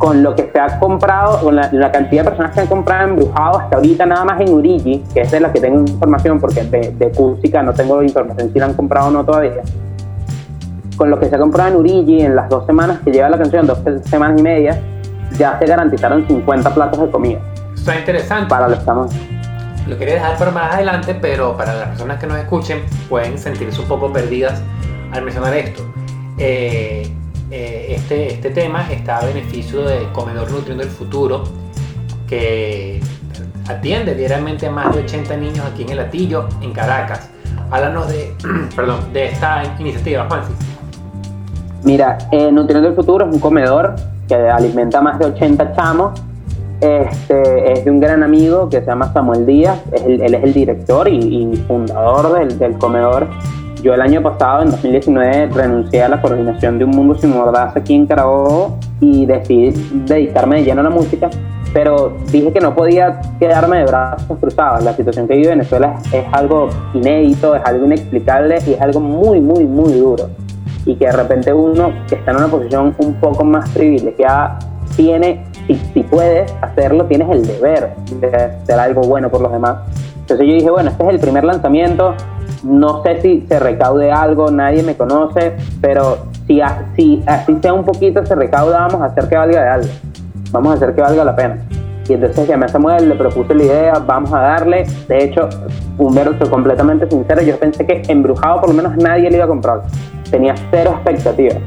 con 0.00 0.22
lo 0.22 0.34
que 0.34 0.50
se 0.50 0.58
ha 0.58 0.78
comprado, 0.78 1.40
con 1.42 1.54
la, 1.54 1.92
cantidad 1.92 2.24
de 2.24 2.30
personas 2.30 2.54
que 2.54 2.60
han 2.60 2.66
comprado 2.68 3.10
embrujado 3.10 3.58
hasta 3.58 3.76
ahorita 3.76 4.06
nada 4.06 4.24
más 4.24 4.40
en 4.40 4.54
Urigi, 4.54 5.04
que 5.12 5.20
es 5.20 5.30
de 5.30 5.40
la 5.40 5.52
que 5.52 5.60
tengo 5.60 5.80
información, 5.80 6.40
porque 6.40 6.64
de, 6.64 6.90
de 6.92 7.62
no 7.62 7.74
tengo 7.74 8.02
información 8.02 8.50
si 8.50 8.58
la 8.58 8.64
han 8.64 8.74
comprado 8.74 9.08
o 9.08 9.10
no 9.10 9.24
todavía 9.24 9.60
con 10.96 11.08
lo 11.08 11.18
que 11.18 11.30
se 11.30 11.36
ha 11.36 11.38
comprado 11.38 11.70
en 11.70 11.76
Urigi 11.76 12.20
en 12.20 12.36
las 12.36 12.50
dos 12.50 12.66
semanas 12.66 12.98
que 13.02 13.10
lleva 13.10 13.30
la 13.30 13.38
canción, 13.38 13.66
dos 13.66 13.78
semanas 14.04 14.38
y 14.38 14.42
media, 14.42 14.78
ya 15.38 15.58
se 15.58 15.64
garantizaron 15.64 16.26
50 16.26 16.74
platos 16.74 17.00
de 17.00 17.10
comida. 17.10 17.40
Está 17.74 17.98
interesante. 17.98 18.50
Para 18.50 18.68
los 18.68 18.78
estamos. 18.80 19.10
Lo 19.86 19.96
quería 19.96 20.16
dejar 20.16 20.36
para 20.36 20.50
más 20.50 20.74
adelante, 20.74 21.14
pero 21.14 21.56
para 21.56 21.74
las 21.74 21.88
personas 21.88 22.20
que 22.20 22.26
nos 22.26 22.36
escuchen 22.36 22.82
pueden 23.08 23.38
sentirse 23.38 23.80
un 23.80 23.88
poco 23.88 24.12
perdidas 24.12 24.62
al 25.12 25.22
mencionar 25.22 25.54
esto. 25.54 25.82
Eh, 26.36 27.10
eh, 27.50 27.94
este, 27.96 28.34
este 28.34 28.50
tema 28.50 28.90
está 28.92 29.18
a 29.18 29.24
beneficio 29.24 29.82
de 29.82 30.08
Comedor 30.12 30.50
Nutriendo 30.50 30.84
el 30.84 30.90
Futuro, 30.90 31.44
que 32.28 33.00
atiende 33.68 34.14
diariamente 34.14 34.66
a 34.66 34.70
más 34.70 34.94
de 34.94 35.02
80 35.02 35.36
niños 35.36 35.66
aquí 35.66 35.82
en 35.82 35.90
el 35.90 35.96
Latillo, 35.96 36.48
en 36.60 36.72
Caracas. 36.72 37.30
Háblanos 37.70 38.08
de, 38.08 38.32
perdón, 38.76 39.12
de 39.12 39.26
esta 39.26 39.62
iniciativa, 39.78 40.26
Juansi. 40.28 40.52
Mira, 41.82 42.18
eh, 42.30 42.52
Nutriendo 42.52 42.88
el 42.88 42.94
Futuro 42.94 43.26
es 43.26 43.34
un 43.34 43.40
comedor 43.40 43.96
que 44.28 44.34
alimenta 44.34 45.00
más 45.00 45.18
de 45.18 45.26
80 45.26 45.74
chamos. 45.74 46.20
Este, 46.80 47.72
es 47.72 47.84
de 47.84 47.90
un 47.90 48.00
gran 48.00 48.22
amigo 48.22 48.68
que 48.70 48.80
se 48.80 48.86
llama 48.86 49.12
Samuel 49.12 49.44
Díaz, 49.44 49.78
él 50.06 50.34
es 50.34 50.42
el 50.42 50.54
director 50.54 51.06
y, 51.08 51.54
fundador 51.68 52.48
del, 52.58 52.78
comedor. 52.78 53.28
Yo 53.82 53.94
el 53.94 54.00
año 54.02 54.22
pasado, 54.22 54.62
en 54.62 54.70
2019, 54.70 55.46
renuncié 55.54 56.02
a 56.02 56.08
la 56.08 56.20
coordinación 56.20 56.78
de 56.78 56.84
Un 56.84 56.90
Mundo 56.90 57.14
Sin 57.14 57.30
Mordaza 57.30 57.78
aquí 57.78 57.94
en 57.94 58.06
Carabobo 58.06 58.78
y 59.00 59.24
decidí 59.24 59.70
dedicarme 60.04 60.56
de 60.56 60.64
lleno 60.64 60.80
a 60.80 60.84
la 60.84 60.90
música, 60.90 61.30
pero 61.72 62.14
dije 62.30 62.52
que 62.52 62.60
no 62.60 62.74
podía 62.74 63.20
quedarme 63.38 63.78
de 63.78 63.84
brazos 63.84 64.38
cruzados. 64.38 64.84
La 64.84 64.92
situación 64.92 65.26
que 65.26 65.36
vive 65.36 65.48
Venezuela 65.48 65.98
es 66.12 66.24
algo 66.32 66.68
inédito, 66.92 67.54
es 67.54 67.62
algo 67.64 67.86
inexplicable 67.86 68.58
y 68.66 68.74
es 68.74 68.80
algo 68.82 69.00
muy, 69.00 69.40
muy, 69.40 69.64
muy 69.64 69.94
duro 69.94 70.28
y 70.84 70.96
que 70.96 71.06
de 71.06 71.12
repente 71.12 71.52
uno 71.52 71.92
que 72.08 72.16
está 72.16 72.30
en 72.30 72.38
una 72.38 72.48
posición 72.48 72.94
un 72.98 73.14
poco 73.14 73.44
más 73.44 73.68
privilegiada 73.70 74.58
tiene, 74.96 75.44
si, 75.66 75.76
si 75.94 76.02
puedes 76.02 76.52
hacerlo, 76.60 77.04
tienes 77.06 77.30
el 77.30 77.46
deber 77.46 77.94
de 78.20 78.36
hacer 78.36 78.78
algo 78.78 79.02
bueno 79.02 79.30
por 79.30 79.40
los 79.40 79.52
demás. 79.52 79.78
Entonces 80.20 80.46
yo 80.46 80.54
dije, 80.54 80.70
bueno, 80.70 80.90
este 80.90 81.04
es 81.04 81.10
el 81.10 81.20
primer 81.20 81.44
lanzamiento, 81.44 82.14
no 82.62 83.02
sé 83.02 83.20
si 83.20 83.46
se 83.48 83.58
recaude 83.58 84.10
algo, 84.10 84.50
nadie 84.50 84.82
me 84.82 84.96
conoce, 84.96 85.52
pero 85.80 86.18
si, 86.46 86.60
si 86.96 87.22
así 87.26 87.58
sea 87.60 87.72
un 87.72 87.84
poquito 87.84 88.24
se 88.24 88.34
recauda, 88.34 88.86
vamos 88.86 89.00
a 89.02 89.06
hacer 89.06 89.28
que 89.28 89.36
valga 89.36 89.62
de 89.62 89.68
algo, 89.68 89.88
vamos 90.52 90.72
a 90.72 90.74
hacer 90.76 90.94
que 90.94 91.00
valga 91.00 91.24
la 91.24 91.36
pena. 91.36 91.58
Y 92.08 92.14
entonces 92.14 92.48
llamé 92.48 92.66
a 92.66 92.68
Samuel, 92.68 93.08
le 93.08 93.14
propuse 93.14 93.54
la 93.54 93.62
idea, 93.62 93.92
vamos 94.04 94.32
a 94.32 94.40
darle. 94.40 94.84
De 95.06 95.24
hecho, 95.24 95.48
un 95.96 96.12
verso 96.12 96.50
completamente 96.50 97.08
sincero, 97.08 97.40
yo 97.42 97.56
pensé 97.56 97.86
que 97.86 98.02
embrujado 98.08 98.60
por 98.60 98.70
lo 98.70 98.74
menos 98.74 98.96
nadie 98.96 99.30
le 99.30 99.36
iba 99.36 99.44
a 99.44 99.48
comprar 99.48 99.82
tenía 100.30 100.54
cero 100.70 100.92
expectativas. 100.94 101.58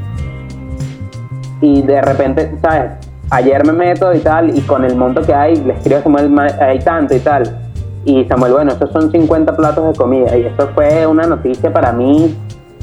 Y 1.60 1.82
de 1.82 2.02
repente, 2.02 2.56
¿sabes? 2.60 2.92
Ayer 3.30 3.64
me 3.66 3.72
meto 3.72 4.12
y 4.12 4.18
tal, 4.18 4.56
y 4.56 4.60
con 4.62 4.84
el 4.84 4.96
monto 4.96 5.22
que 5.22 5.32
hay, 5.32 5.56
le 5.56 5.74
escribo 5.74 5.98
a 5.98 6.02
Samuel, 6.02 6.38
hay 6.60 6.78
tanto 6.80 7.14
y 7.14 7.20
tal. 7.20 7.63
Y 8.04 8.24
Samuel, 8.26 8.52
bueno, 8.52 8.72
estos 8.72 8.90
son 8.92 9.10
50 9.10 9.56
platos 9.56 9.86
de 9.86 9.94
comida. 9.94 10.36
Y 10.36 10.42
eso 10.42 10.68
fue 10.74 11.06
una 11.06 11.26
noticia 11.26 11.72
para 11.72 11.92
mí, 11.92 12.36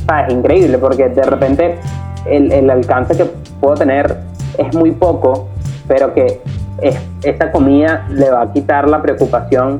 ¿sabes? 0.07 0.33
Increíble, 0.33 0.77
porque 0.77 1.09
de 1.09 1.23
repente 1.23 1.79
el, 2.25 2.51
el 2.51 2.69
alcance 2.69 3.15
que 3.15 3.25
puedo 3.59 3.75
tener 3.75 4.17
es 4.57 4.75
muy 4.75 4.91
poco, 4.91 5.47
pero 5.87 6.13
que 6.13 6.41
es, 6.81 6.99
esa 7.23 7.51
comida 7.51 8.05
le 8.09 8.29
va 8.31 8.41
a 8.41 8.51
quitar 8.51 8.87
la 8.87 9.01
preocupación 9.01 9.79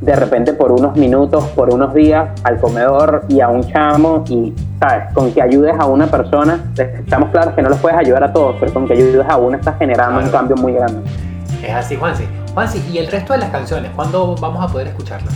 de 0.00 0.16
repente 0.16 0.54
por 0.54 0.72
unos 0.72 0.96
minutos, 0.96 1.44
por 1.48 1.72
unos 1.72 1.92
días 1.92 2.30
al 2.44 2.58
comedor 2.58 3.24
y 3.28 3.40
a 3.40 3.48
un 3.48 3.62
chamo 3.62 4.24
y, 4.28 4.54
¿sabes? 4.80 5.12
Con 5.12 5.30
que 5.32 5.42
ayudes 5.42 5.74
a 5.78 5.86
una 5.86 6.06
persona, 6.06 6.72
estamos 6.76 7.30
claros 7.30 7.54
que 7.54 7.62
no 7.62 7.68
los 7.68 7.78
puedes 7.78 7.98
ayudar 7.98 8.24
a 8.24 8.32
todos, 8.32 8.56
pero 8.58 8.72
con 8.72 8.86
que 8.86 8.94
ayudes 8.94 9.26
a 9.28 9.36
una 9.36 9.58
estás 9.58 9.76
generando 9.78 10.20
un 10.20 10.28
cambio 10.30 10.56
muy 10.56 10.72
grande. 10.72 11.02
Es 11.62 11.74
así, 11.74 11.96
Juansi. 11.96 12.24
Juansi, 12.54 12.82
¿y 12.92 12.98
el 12.98 13.06
resto 13.06 13.32
de 13.32 13.40
las 13.40 13.50
canciones? 13.50 13.90
¿Cuándo 13.94 14.34
vamos 14.40 14.62
a 14.64 14.68
poder 14.72 14.88
escucharlas? 14.88 15.32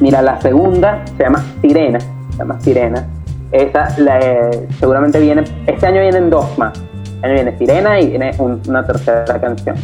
Mira, 0.00 0.20
la 0.20 0.40
segunda 0.40 1.02
se 1.16 1.22
llama 1.22 1.42
Sirena, 1.62 2.00
se 2.00 2.38
llama 2.38 2.60
Sirena. 2.60 3.06
Esa 3.52 3.88
seguramente 4.78 5.20
viene, 5.20 5.44
este 5.66 5.86
año 5.86 6.00
vienen 6.00 6.28
dos 6.28 6.58
más. 6.58 6.76
Este 6.76 7.26
año 7.26 7.34
viene 7.34 7.58
Sirena 7.58 8.00
y 8.00 8.08
viene 8.08 8.32
una 8.38 8.84
tercera 8.84 9.40
canción. 9.40 9.76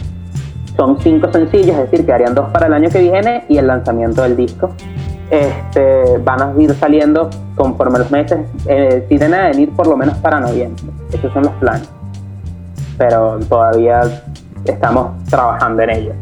Son 0.77 1.01
cinco 1.01 1.31
sencillos, 1.33 1.77
es 1.77 1.91
decir, 1.91 2.05
que 2.05 2.13
harían 2.13 2.35
dos 2.35 2.51
para 2.51 2.67
el 2.67 2.75
año 2.75 2.91
que 2.91 3.01
viene 3.01 3.45
y 3.49 3.59
el 3.59 3.67
lanzamiento 3.67 4.23
del 4.23 4.37
disco. 4.37 4.71
Este, 5.31 6.19
van 6.19 6.43
a 6.43 6.53
ir 6.61 6.75
saliendo 6.75 7.31
conforme 7.55 8.01
los 8.01 8.11
meses, 8.11 8.41
eh, 8.67 9.07
tienen 9.09 9.33
a 9.33 9.49
venir 9.49 9.71
por 9.71 9.87
lo 9.87 9.97
menos 9.97 10.17
para 10.19 10.41
noviembre. 10.41 10.83
Esos 11.13 11.33
son 11.33 11.45
los 11.45 11.53
planes. 11.55 11.89
Pero 12.99 13.39
todavía 13.49 14.03
estamos 14.65 15.25
trabajando 15.25 15.83
en 15.83 15.91
ello. 15.91 16.13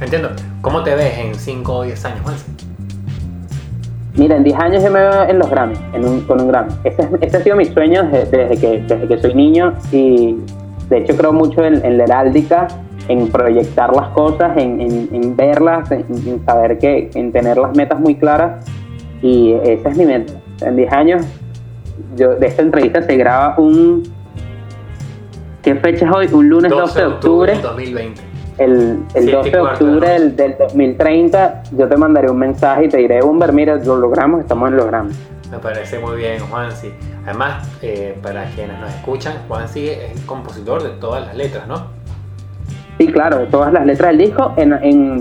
Entiendo. 0.00 0.30
¿Cómo 0.60 0.82
te 0.82 0.94
ves 0.94 1.18
en 1.18 1.34
5 1.34 1.72
o 1.72 1.82
10 1.82 2.04
años, 2.04 2.20
Juan? 2.22 2.36
Mira, 4.14 4.36
en 4.36 4.44
10 4.44 4.58
años 4.58 4.82
yo 4.82 4.90
me 4.90 5.00
veo 5.00 5.22
en 5.28 5.38
los 5.38 5.50
Grammy, 5.50 5.76
con 6.26 6.40
un 6.40 6.48
Grammy. 6.48 6.72
Este, 6.84 7.08
este, 7.20 7.36
ha 7.36 7.40
sido 7.40 7.56
mi 7.56 7.64
sueño 7.66 8.04
desde, 8.10 8.56
que, 8.56 8.84
desde 8.86 9.06
que 9.06 9.18
soy 9.18 9.34
niño 9.34 9.74
y 9.92 10.36
de 10.88 10.98
hecho 10.98 11.16
creo 11.16 11.32
mucho 11.32 11.64
en, 11.64 11.84
en 11.84 11.98
la 11.98 12.04
heráldica 12.04 12.68
en 13.08 13.28
proyectar 13.28 13.94
las 13.94 14.08
cosas, 14.10 14.56
en, 14.56 15.34
verlas, 15.36 15.90
en, 15.90 16.44
saber 16.44 16.78
que, 16.78 17.10
en 17.14 17.32
tener 17.32 17.56
las 17.56 17.74
metas 17.74 17.98
muy 17.98 18.14
claras. 18.14 18.64
Y 19.22 19.52
esa 19.64 19.88
es 19.88 19.96
mi 19.96 20.06
meta. 20.06 20.34
En 20.60 20.76
10 20.76 20.92
años, 20.92 21.26
yo, 22.16 22.36
de 22.36 22.46
esta 22.46 22.62
entrevista 22.62 23.02
se 23.02 23.16
graba 23.16 23.58
un. 23.58 24.02
¿Qué 25.68 25.74
fecha 25.74 26.06
es 26.06 26.12
hoy? 26.12 26.28
Un 26.32 26.48
lunes 26.48 26.70
12, 26.70 26.98
de 26.98 27.06
octubre. 27.06 27.52
Del 27.52 27.60
2020. 27.60 28.22
El, 28.56 29.02
el 29.12 29.30
12 29.30 29.50
de 29.50 29.60
octubre 29.60 30.08
del, 30.08 30.34
del, 30.34 30.56
2030, 30.58 31.62
yo 31.76 31.86
te 31.86 31.96
mandaré 31.98 32.30
un 32.30 32.38
mensaje 32.38 32.86
y 32.86 32.88
te 32.88 32.96
diré, 32.96 33.22
Humber, 33.22 33.52
mira, 33.52 33.76
lo 33.76 33.98
logramos, 33.98 34.40
estamos 34.40 34.70
en 34.70 34.78
logramos. 34.78 35.12
Me 35.50 35.58
parece 35.58 35.98
muy 35.98 36.16
bien, 36.16 36.40
Juansi. 36.40 36.90
Además, 37.26 37.68
eh, 37.82 38.18
para 38.22 38.46
quienes 38.46 38.80
nos 38.80 38.88
escuchan, 38.94 39.34
Juansi 39.46 39.90
es 39.90 40.18
el 40.18 40.24
compositor 40.24 40.82
de 40.82 40.88
todas 40.98 41.26
las 41.26 41.36
letras, 41.36 41.68
¿no? 41.68 41.88
Sí, 42.96 43.08
claro, 43.08 43.46
todas 43.50 43.70
las 43.70 43.84
letras 43.84 44.08
del 44.08 44.18
disco. 44.18 44.54
En, 44.56 45.20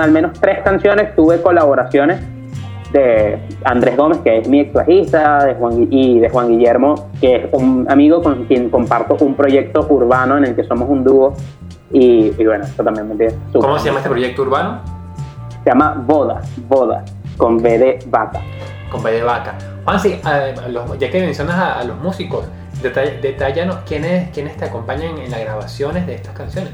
al 0.00 0.10
menos 0.10 0.32
tres 0.40 0.64
canciones 0.64 1.14
tuve 1.14 1.40
colaboraciones 1.40 2.20
de 2.92 3.38
Andrés 3.64 3.96
Gómez, 3.96 4.18
que 4.18 4.38
es 4.38 4.48
mi 4.48 4.60
ex 4.60 4.72
bajista, 4.72 5.44
de 5.44 5.54
Juan, 5.54 5.88
y 5.90 6.20
de 6.20 6.28
Juan 6.28 6.48
Guillermo, 6.48 7.10
que 7.20 7.36
es 7.36 7.48
un 7.52 7.86
amigo 7.88 8.22
con 8.22 8.44
quien 8.44 8.70
comparto 8.70 9.16
un 9.24 9.34
proyecto 9.34 9.86
urbano 9.88 10.38
en 10.38 10.44
el 10.44 10.56
que 10.56 10.64
somos 10.64 10.88
un 10.88 11.02
dúo. 11.04 11.34
Y, 11.90 12.30
bueno, 12.44 12.64
eso 12.64 12.82
también 12.82 13.06
me 13.06 13.12
entiende. 13.12 13.36
¿Cómo 13.52 13.78
se 13.78 13.86
llama 13.86 13.98
este 13.98 14.10
proyecto 14.10 14.42
urbano? 14.42 14.80
Se 15.62 15.70
llama 15.70 16.02
Boda, 16.06 16.40
Boda, 16.68 17.04
con 17.36 17.58
B 17.58 17.78
de 17.78 17.98
vaca. 18.06 18.40
Con 18.90 19.02
B 19.02 19.12
de 19.12 19.22
vaca. 19.22 19.54
Juan, 19.84 20.00
sí, 20.00 20.20
ya 20.22 21.10
que 21.10 21.20
mencionas 21.20 21.58
a, 21.58 21.84
los 21.84 21.98
músicos, 21.98 22.46
detállanos 22.82 23.76
quiénes, 23.86 24.30
quiénes 24.30 24.56
te 24.56 24.64
acompañan 24.64 25.18
en 25.18 25.30
las 25.30 25.40
grabaciones 25.40 26.06
de 26.06 26.14
estas 26.14 26.34
canciones. 26.34 26.72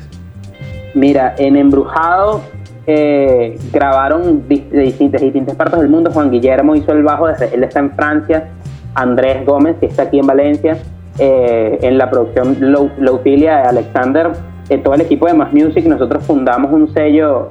Mira, 0.94 1.34
en 1.38 1.56
Embrujado 1.56 2.42
eh, 2.90 3.58
grabaron 3.70 4.48
de 4.48 4.80
distintas, 4.80 5.20
distintas 5.20 5.54
partes 5.56 5.78
del 5.78 5.90
mundo. 5.90 6.10
Juan 6.10 6.30
Guillermo 6.30 6.74
hizo 6.74 6.90
el 6.92 7.02
bajo, 7.02 7.28
desde, 7.28 7.54
él 7.54 7.62
está 7.62 7.80
en 7.80 7.90
Francia. 7.90 8.48
Andrés 8.94 9.44
Gómez, 9.44 9.76
que 9.78 9.86
está 9.86 10.04
aquí 10.04 10.18
en 10.18 10.26
Valencia. 10.26 10.78
Eh, 11.18 11.80
en 11.82 11.98
la 11.98 12.08
producción 12.08 12.56
Loutilia 12.60 13.58
de 13.58 13.62
Alexander. 13.64 14.30
Eh, 14.70 14.78
todo 14.78 14.94
el 14.94 15.02
equipo 15.02 15.26
de 15.26 15.34
Más 15.34 15.52
Music, 15.52 15.84
nosotros 15.84 16.24
fundamos 16.24 16.72
un 16.72 16.94
sello, 16.94 17.50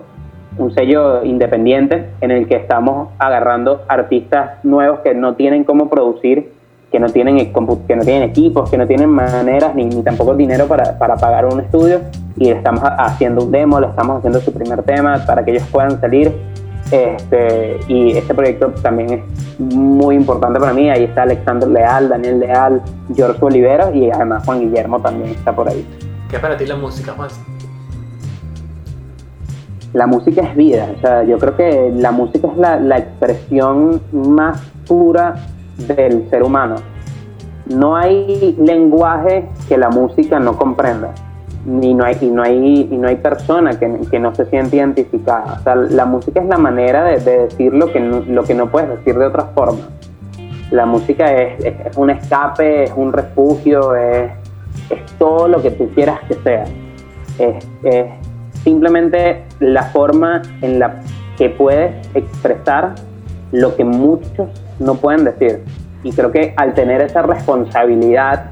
un 0.58 0.74
sello 0.74 1.24
independiente 1.24 2.10
en 2.22 2.32
el 2.32 2.48
que 2.48 2.56
estamos 2.56 3.10
agarrando 3.20 3.84
artistas 3.90 4.64
nuevos 4.64 5.02
que 5.02 5.14
no 5.14 5.36
tienen 5.36 5.66
cómo 5.66 5.90
producir 5.90 6.52
que 6.92 7.00
no 7.00 7.10
tienen, 7.10 7.38
que 7.38 7.96
no 7.96 8.04
tienen 8.04 8.24
equipos, 8.24 8.70
que 8.70 8.78
no 8.78 8.88
tienen 8.88 9.10
maneras 9.10 9.76
ni, 9.76 9.86
ni 9.86 10.02
tampoco 10.04 10.36
dinero 10.36 10.68
para, 10.68 10.98
para, 10.98 11.18
pagar 11.18 11.46
un 11.46 11.60
estudio 11.60 12.02
y 12.38 12.46
le 12.46 12.52
estamos 12.52 12.82
haciendo 12.84 13.44
un 13.44 13.52
demo, 13.52 13.80
le 13.80 13.88
estamos 13.88 14.18
haciendo 14.18 14.40
su 14.40 14.54
primer 14.54 14.84
tema 14.84 15.24
para 15.26 15.44
que 15.44 15.52
ellos 15.52 15.68
puedan 15.72 16.00
salir. 16.00 16.34
Este, 16.90 17.82
y 17.90 18.16
este 18.16 18.34
proyecto 18.34 18.68
también 18.82 19.12
es 19.12 19.60
muy 19.60 20.16
importante 20.16 20.58
para 20.60 20.72
mí. 20.72 20.90
Ahí 20.90 21.04
está 21.04 21.24
Alexander 21.24 21.68
Leal, 21.68 22.08
Daniel 22.08 22.40
Leal, 22.40 22.82
George 23.14 23.44
Olivera 23.44 23.92
y 23.94 24.10
además 24.10 24.46
Juan 24.46 24.62
Guillermo 24.62 25.02
también 25.02 25.32
está 25.32 25.54
por 25.54 25.68
ahí. 25.68 25.86
¿Qué 26.30 26.38
es 26.38 26.42
para 26.42 26.56
ti 26.56 26.66
la 26.66 26.78
música, 26.78 27.12
Juan? 27.12 27.30
La 29.92 30.08
música 30.08 30.42
es 30.42 30.56
vida. 30.56 30.88
O 30.98 31.02
sea, 31.02 31.24
yo 31.24 31.38
creo 31.38 31.58
que 31.58 31.92
la 31.94 32.12
música 32.12 32.48
es 32.48 32.58
la, 32.58 32.80
la 32.80 33.00
expresión 33.00 34.02
más 34.14 34.62
pura 34.88 35.36
del 35.78 36.30
ser 36.30 36.44
humano. 36.44 36.76
No 37.68 37.96
hay 37.96 38.56
lenguaje 38.60 39.50
que 39.68 39.78
la 39.78 39.90
música 39.90 40.40
no 40.40 40.58
comprenda, 40.58 41.14
ni 41.66 41.94
no 41.94 42.06
hay, 42.06 42.18
y, 42.22 42.28
no 42.28 42.44
hay, 42.44 42.88
y 42.90 42.98
no 42.98 43.10
hay 43.10 43.18
persona 43.18 43.78
que, 43.78 44.00
que 44.10 44.20
no 44.20 44.34
se 44.34 44.46
siente 44.46 44.78
identificada. 44.78 45.62
La 45.90 46.06
música 46.06 46.42
es 46.42 46.48
la 46.48 46.58
manera 46.58 47.04
de, 47.04 47.20
decir 47.20 47.74
lo 47.74 47.92
que, 47.92 48.00
no, 48.00 48.22
lo 48.22 48.44
que 48.44 48.54
no 48.54 48.68
puedes 48.68 48.90
decir 48.90 49.18
de 49.18 49.26
otra 49.26 49.46
forma. 49.54 49.80
La 50.72 50.86
música 50.86 51.34
es, 51.34 51.64
es, 51.64 51.98
un 51.98 52.10
escape, 52.10 52.86
es 52.86 52.94
un 52.96 53.12
refugio, 53.12 53.96
es, 53.96 54.32
es, 54.90 55.00
todo 55.18 55.48
lo 55.48 55.62
que 55.62 55.72
tú 55.72 55.90
quieras 55.94 56.20
que 56.28 56.36
sea. 56.36 56.66
Es 57.38 57.66
simplemente 58.64 59.44
la 59.60 59.84
forma 59.84 60.42
en 60.62 60.80
la 60.80 61.02
que 61.38 61.50
puedes 61.50 61.94
expresar 62.16 62.96
lo 63.52 63.76
que 63.76 63.86
muchos 63.86 64.50
no 64.80 64.96
pueden 64.96 65.24
decir. 65.24 65.64
Y 66.04 66.12
creo 66.12 66.32
que 66.32 66.54
al 66.58 66.74
tener 66.74 67.02
esa 67.02 67.22
responsabilidad 67.22 68.46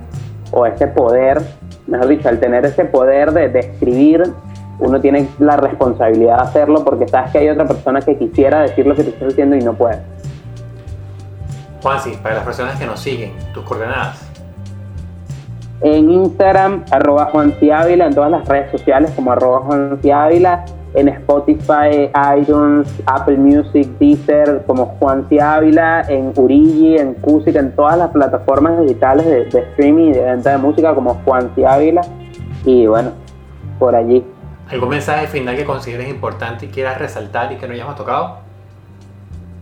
o 0.52 0.66
ese 0.66 0.88
poder, 0.88 1.42
mejor 1.88 2.08
dicho, 2.08 2.30
al 2.30 2.40
tener 2.40 2.66
ese 2.66 2.86
poder 2.86 3.32
de, 3.32 3.60
escribir, 3.60 4.24
uno 4.80 5.00
tiene 5.00 5.28
la 5.40 5.58
responsabilidad 5.58 6.38
de 6.38 6.44
hacerlo 6.44 6.84
porque 6.84 7.08
sabes 7.08 7.32
que 7.32 7.38
hay 7.40 7.50
otra 7.50 7.66
persona 7.66 8.02
que 8.02 8.18
quisiera 8.18 8.62
decir 8.62 8.86
lo 8.86 8.96
que 8.96 9.04
te 9.04 9.10
estás 9.10 9.30
diciendo 9.30 9.56
y 9.56 9.62
no 9.62 9.74
puede. 9.74 10.00
Juansi, 11.82 12.12
para 12.22 12.36
las 12.36 12.44
personas 12.44 12.78
que 12.80 12.86
nos 12.86 13.00
siguen, 13.00 13.34
tus 13.54 13.64
coordenadas. 13.64 14.22
En 15.82 16.10
Instagram, 16.10 16.84
arroba 16.90 17.26
Juan 17.26 17.54
Ávila, 17.74 18.08
en 18.08 18.16
todas 18.16 18.32
las 18.32 18.48
redes 18.48 18.72
sociales 18.72 19.12
como 19.16 19.32
arroba 19.32 19.60
Juan 19.60 20.00
Ávila 20.12 20.66
en 20.96 21.10
Spotify, 21.10 22.10
iTunes, 22.40 22.88
Apple 23.06 23.38
Music, 23.38 23.88
Deezer, 24.00 24.64
como 24.66 24.86
Juan 25.00 25.28
C. 25.30 25.42
Ávila, 25.42 26.02
en 26.08 26.32
Urigi, 26.36 26.98
en 26.98 27.14
Cusic, 27.16 27.56
en 27.56 27.76
todas 27.76 27.98
las 27.98 28.12
plataformas 28.12 28.80
digitales 28.82 29.26
de, 29.26 29.60
streaming 29.60 30.10
y 30.10 30.12
de 30.14 30.22
venta 30.22 30.52
de 30.52 30.58
música 30.58 30.96
como 30.96 31.16
Juan 31.26 31.52
C. 31.56 31.66
Ávila. 31.66 32.02
Y 32.66 32.88
bueno, 32.88 33.12
por 33.78 33.96
allí. 33.96 34.26
¿Algún 34.70 34.90
mensaje 34.90 35.28
final 35.28 35.56
que 35.56 35.66
consideres 35.66 36.10
importante 36.10 36.66
y 36.66 36.70
quieras 36.70 36.98
resaltar 36.98 37.52
y 37.52 37.58
que 37.58 37.68
no 37.68 37.74
hayamos 37.74 37.96
tocado? 37.96 38.40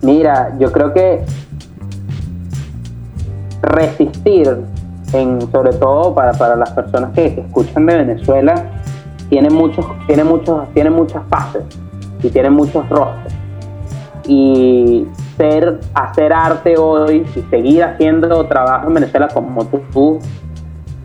Mira, 0.02 0.54
yo 0.60 0.72
creo 0.72 0.93
que 0.93 1.24
resistir, 3.62 4.58
en, 5.13 5.52
sobre 5.52 5.74
todo 5.74 6.13
para, 6.13 6.34
para 6.34 6.56
las 6.56 6.72
personas 6.72 7.12
que 7.13 7.26
escuchan 7.26 7.86
de 7.86 7.98
Venezuela, 7.98 8.65
tiene 9.34 9.50
muchos, 9.50 9.84
tiene 10.06 10.24
muchos, 10.24 10.72
tiene 10.76 10.89
muchas 10.91 11.24
fases 11.28 11.63
y 12.22 12.30
tiene 12.30 12.52
muchos 12.52 12.88
rostros. 12.88 13.34
Y 14.28 15.08
ser, 15.38 15.80
hacer 15.96 16.32
arte 16.32 16.78
hoy 16.78 17.26
y 17.36 17.41
seguir 17.50 17.84
haciendo 17.84 18.46
trabajo 18.46 18.89
en 18.89 18.93
Venezuela 18.93 19.28
como 19.34 19.65
tú, 19.65 19.82
tú 19.91 20.19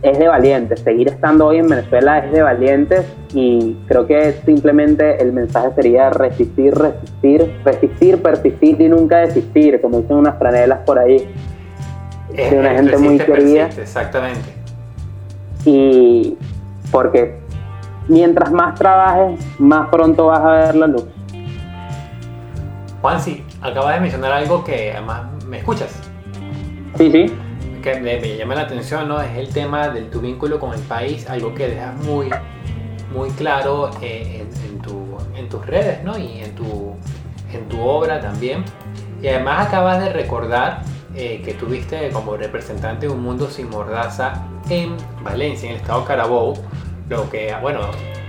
es 0.02 0.18
de 0.18 0.28
valientes. 0.28 0.80
Seguir 0.80 1.08
estando 1.08 1.46
hoy 1.46 1.56
en 1.56 1.68
Venezuela 1.68 2.18
es 2.18 2.30
de 2.30 2.42
valientes 2.42 3.06
y 3.32 3.78
creo 3.86 4.06
que 4.06 4.32
simplemente 4.44 5.22
el 5.22 5.32
mensaje 5.32 5.70
sería 5.74 6.10
resistir, 6.10 6.74
resistir, 6.74 7.50
resistir, 7.64 8.22
persistir 8.22 8.78
y 8.78 8.88
nunca 8.90 9.20
desistir, 9.20 9.80
como 9.80 10.02
dicen 10.02 10.16
unas 10.16 10.38
franelas 10.38 10.80
por 10.80 10.98
ahí. 10.98 11.26
de 12.36 12.58
una 12.58 12.74
gente 12.74 12.98
muy 12.98 13.18
querida. 13.18 13.70
Exactamente. 13.74 14.50
Y 15.64 16.36
porque 16.90 17.47
mientras 18.08 18.50
más 18.50 18.74
trabajes, 18.78 19.40
más 19.58 19.88
pronto 19.88 20.26
vas 20.26 20.40
a 20.40 20.50
ver 20.50 20.74
la 20.74 20.86
luz. 20.86 21.04
Juan, 23.00 23.20
sí, 23.20 23.44
acabas 23.60 23.94
de 23.94 24.00
mencionar 24.00 24.32
algo 24.32 24.64
que 24.64 24.92
además 24.92 25.22
me 25.46 25.58
escuchas. 25.58 25.94
Sí, 26.96 27.10
sí. 27.12 27.32
Que 27.82 28.00
me, 28.00 28.36
llama 28.36 28.56
la 28.56 28.62
atención, 28.62 29.06
¿no? 29.08 29.20
Es 29.20 29.36
el 29.36 29.50
tema 29.50 29.88
de 29.88 30.02
tu 30.02 30.20
vínculo 30.20 30.58
con 30.58 30.74
el 30.74 30.80
país, 30.80 31.28
algo 31.30 31.54
que 31.54 31.68
dejas 31.68 31.94
muy, 32.04 32.28
muy 33.14 33.30
claro 33.30 33.90
eh, 34.02 34.44
en, 35.36 35.48
tus 35.48 35.64
redes, 35.64 36.02
¿no? 36.04 36.18
Y 36.18 36.40
en 36.40 36.54
tu, 36.54 36.94
en 37.52 37.68
tu 37.68 37.80
obra 37.80 38.20
también. 38.20 38.64
Y 39.22 39.28
además 39.28 39.68
acabas 39.68 40.00
de 40.02 40.12
recordar 40.12 40.82
eh, 41.14 41.40
que 41.44 41.54
tuviste 41.54 42.10
como 42.10 42.36
representante 42.36 43.06
de 43.06 43.12
un 43.12 43.22
mundo 43.22 43.48
sin 43.48 43.70
mordaza 43.70 44.44
en 44.68 44.96
Valencia, 45.22 45.68
en 45.68 45.76
el 45.76 45.80
estado 45.80 46.04
Carabobo, 46.04 46.54
lo 47.08 47.28
que, 47.30 47.54
bueno, 47.60 47.80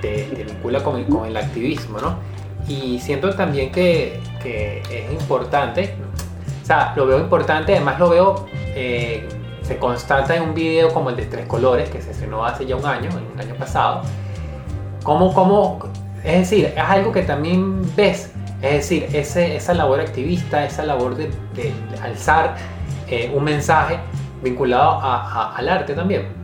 te, 0.01 0.27
vincula 0.47 0.83
con, 0.83 1.03
con, 1.05 1.25
el 1.25 1.37
activismo, 1.37 1.99
¿no? 1.99 2.17
Y 2.67 2.99
siento 2.99 3.33
también 3.35 3.71
que, 3.71 4.19
que, 4.41 4.81
es 4.91 5.11
importante, 5.11 5.95
o 6.61 6.65
sea, 6.65 6.93
lo 6.95 7.07
veo 7.07 7.19
importante, 7.19 7.75
además 7.75 7.99
lo 7.99 8.09
veo, 8.09 8.45
eh, 8.53 9.27
se 9.63 9.77
constata 9.77 10.35
en 10.35 10.43
un 10.43 10.53
video 10.53 10.93
como 10.93 11.09
el 11.09 11.15
de 11.15 11.25
Tres 11.25 11.45
Colores, 11.47 11.89
que 11.89 12.01
se 12.01 12.11
estrenó 12.11 12.45
hace 12.45 12.65
ya 12.65 12.75
un 12.75 12.85
año, 12.85 13.09
el 13.35 13.41
año 13.41 13.55
pasado, 13.55 14.01
como, 15.03 15.33
como, 15.33 15.79
es 16.23 16.39
decir, 16.39 16.65
es 16.75 16.83
algo 16.83 17.11
que 17.11 17.23
también 17.23 17.81
ves, 17.95 18.31
es 18.61 18.73
decir, 18.73 19.07
ese, 19.13 19.55
esa 19.55 19.73
labor 19.73 19.99
activista, 19.99 20.65
esa 20.65 20.83
labor 20.83 21.15
de, 21.15 21.31
de 21.55 21.73
alzar 22.03 22.55
eh, 23.07 23.31
un 23.33 23.43
mensaje 23.43 23.99
vinculado 24.43 24.99
al 25.01 25.67
arte 25.67 25.93
también. 25.93 26.38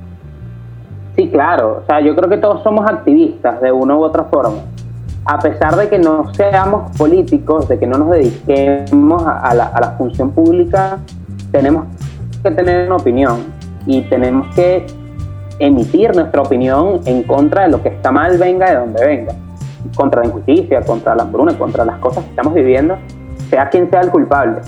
Sí, 1.16 1.30
claro. 1.30 1.82
O 1.82 1.86
sea, 1.86 2.02
yo 2.02 2.16
creo 2.16 2.30
que 2.30 2.38
todos 2.38 2.62
somos 2.64 2.86
activistas 2.90 3.62
de 3.62 3.72
una 3.72 3.96
u 3.96 4.04
otra 4.04 4.26
forma. 4.26 4.58
A 5.26 5.40
pesar 5.40 5.76
de 5.76 5.90
que 5.90 5.98
no 5.98 6.34
seamos 6.34 6.96
políticos, 6.98 7.68
de 7.68 7.80
que 7.80 7.88
no 7.88 7.98
nos 7.98 8.12
dediquemos 8.12 9.24
a, 9.26 9.54
la, 9.56 9.96
función 9.98 10.32
pública, 10.32 11.00
tenemos 11.52 11.86
que 12.44 12.52
tener 12.52 12.88
una 12.88 12.98
opinión 12.98 13.44
y 13.88 14.02
tenemos 14.04 14.54
que 14.56 14.86
emitir 15.58 16.14
nuestra 16.16 16.42
opinión 16.42 17.00
en 17.06 17.24
contra 17.24 17.64
de 17.64 17.70
lo 17.70 17.82
que 17.82 17.90
está 17.90 18.12
mal, 18.12 18.38
venga 18.38 18.70
de 18.70 18.76
donde 18.76 19.06
venga. 19.06 19.34
Contra 19.96 20.22
la 20.22 20.28
injusticia, 20.28 20.82
contra 20.82 21.16
la 21.16 21.24
hambruna, 21.24 21.58
contra 21.58 21.86
las 21.86 21.98
cosas 22.00 22.24
que 22.26 22.30
estamos 22.32 22.54
viviendo, 22.54 22.98
sea 23.50 23.70
quien 23.70 23.90
sea 23.90 24.02
el 24.02 24.12
culpable 24.12 24.62